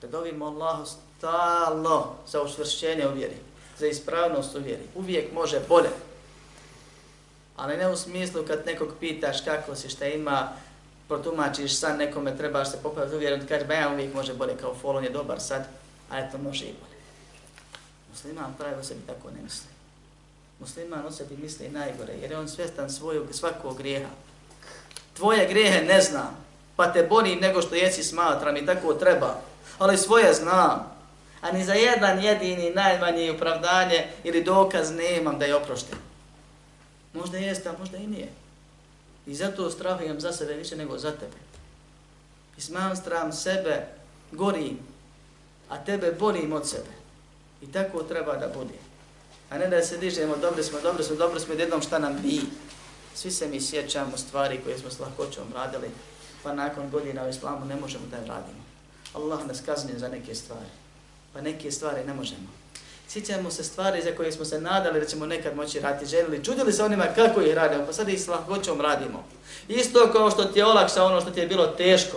[0.00, 0.86] Da dobimo Allahu
[1.18, 3.36] stalno za učvršćenje u vjeri,
[3.78, 4.82] za ispravnost u vjeri.
[4.94, 5.90] Uvijek može bolje.
[7.56, 10.52] Ali ne u smislu kad nekog pitaš kako si, šta ima,
[11.08, 14.34] protumačiš san nekome, trebaš se popraviti u vjeru, on kaže, ba e, ja uvijek može
[14.34, 15.68] bolje, kao folon je dobar sad,
[16.10, 16.98] a eto može i bolje.
[18.10, 19.68] Musliman pravi o sebi tako ne misli.
[20.60, 24.10] Musliman o sebi misli najgore, jer je on svjestan svojog, svakog grijeha.
[25.16, 26.36] Tvoje grijehe ne znam,
[26.76, 29.40] pa te boli nego što jesi smatram i tako treba.
[29.78, 30.98] Ali svoje znam,
[31.40, 35.98] a ni za jedan jedini najmanji opravdanje ili dokaz nemam da je oprošten.
[37.14, 38.28] Možda jeste, a možda i nije.
[39.26, 41.36] I zato strahujem za sebe više nego za tebe.
[42.56, 43.86] I smatram sebe
[44.32, 44.78] gorim,
[45.68, 46.90] a tebe bolim od sebe.
[47.62, 48.74] I tako treba da bude.
[49.50, 52.40] A ne da se dižemo, dobri smo, dobri smo, dobri smo, jednom šta nam bi.
[53.14, 55.90] Svi se mi sjećamo stvari koje smo s lahkoćom radili,
[56.42, 58.67] pa nakon godina u islamu ne možemo da radimo.
[59.18, 60.70] Allah nas kazni za neke stvari,
[61.32, 62.48] pa neke stvari ne možemo.
[63.08, 66.72] Sjećamo se stvari za koje smo se nadali da ćemo nekad moći raditi, želili, čudili
[66.72, 69.24] se onima kako ih radimo, pa sad ih s lahkoćom radimo.
[69.68, 72.16] Isto kao što ti je olakša ono što ti je bilo teško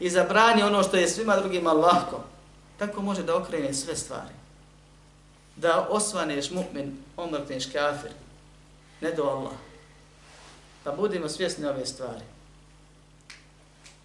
[0.00, 2.24] i zabrani ono što je svima drugima lahko,
[2.78, 4.40] tako može da okrene sve stvari
[5.56, 8.10] da osvaneš mu'min, omrkneš kafir.
[9.00, 9.52] Ne do Allah.
[10.84, 12.24] Pa budimo svjesni ove stvari.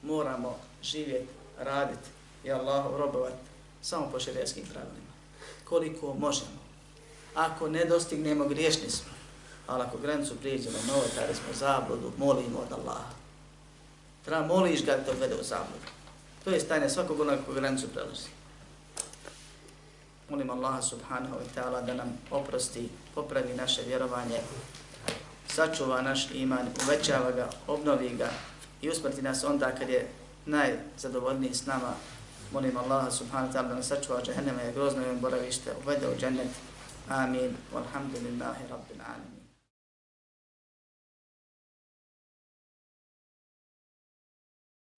[0.01, 1.27] Moramo živjeti,
[1.59, 2.14] raditi
[2.45, 3.33] i Allahu robovat
[3.81, 5.11] samo po šerijskim pravilima.
[5.63, 6.65] Koliko možemo.
[7.35, 9.11] Ako ne dostignemo, griješni smo.
[9.67, 13.09] Ali ako granicu prijeđemo, novotari smo zabludu, molimo od Allaha.
[14.25, 15.87] Treba moliš ga da vede u zabludu.
[16.43, 18.29] To je stanje svakog onoga ko granicu prelazi.
[20.29, 24.39] Molim Allaha subhanahu wa ta'ala da nam oprosti, popravi naše vjerovanje,
[25.47, 28.29] sačuva naš iman, uvećava ga, obnovi ga
[28.81, 30.07] i usmrti nas onda kad je
[30.45, 31.93] najzadovoljniji s nama.
[32.55, 36.15] Molim Allaha subhanahu wa ta'ala da nas sačuva džahennema i grozno im boravište, uvede u
[36.19, 36.47] džennet.
[37.09, 37.57] Amin.
[37.73, 39.35] Walhamdulillahi rabbil alamin.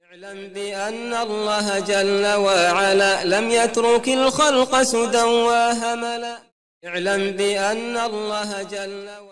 [0.08, 6.38] اعلم بأن الله جل وعلا لم يترك الخلق سدى وهملا
[6.86, 9.28] اعلم بأن الله جل وعلا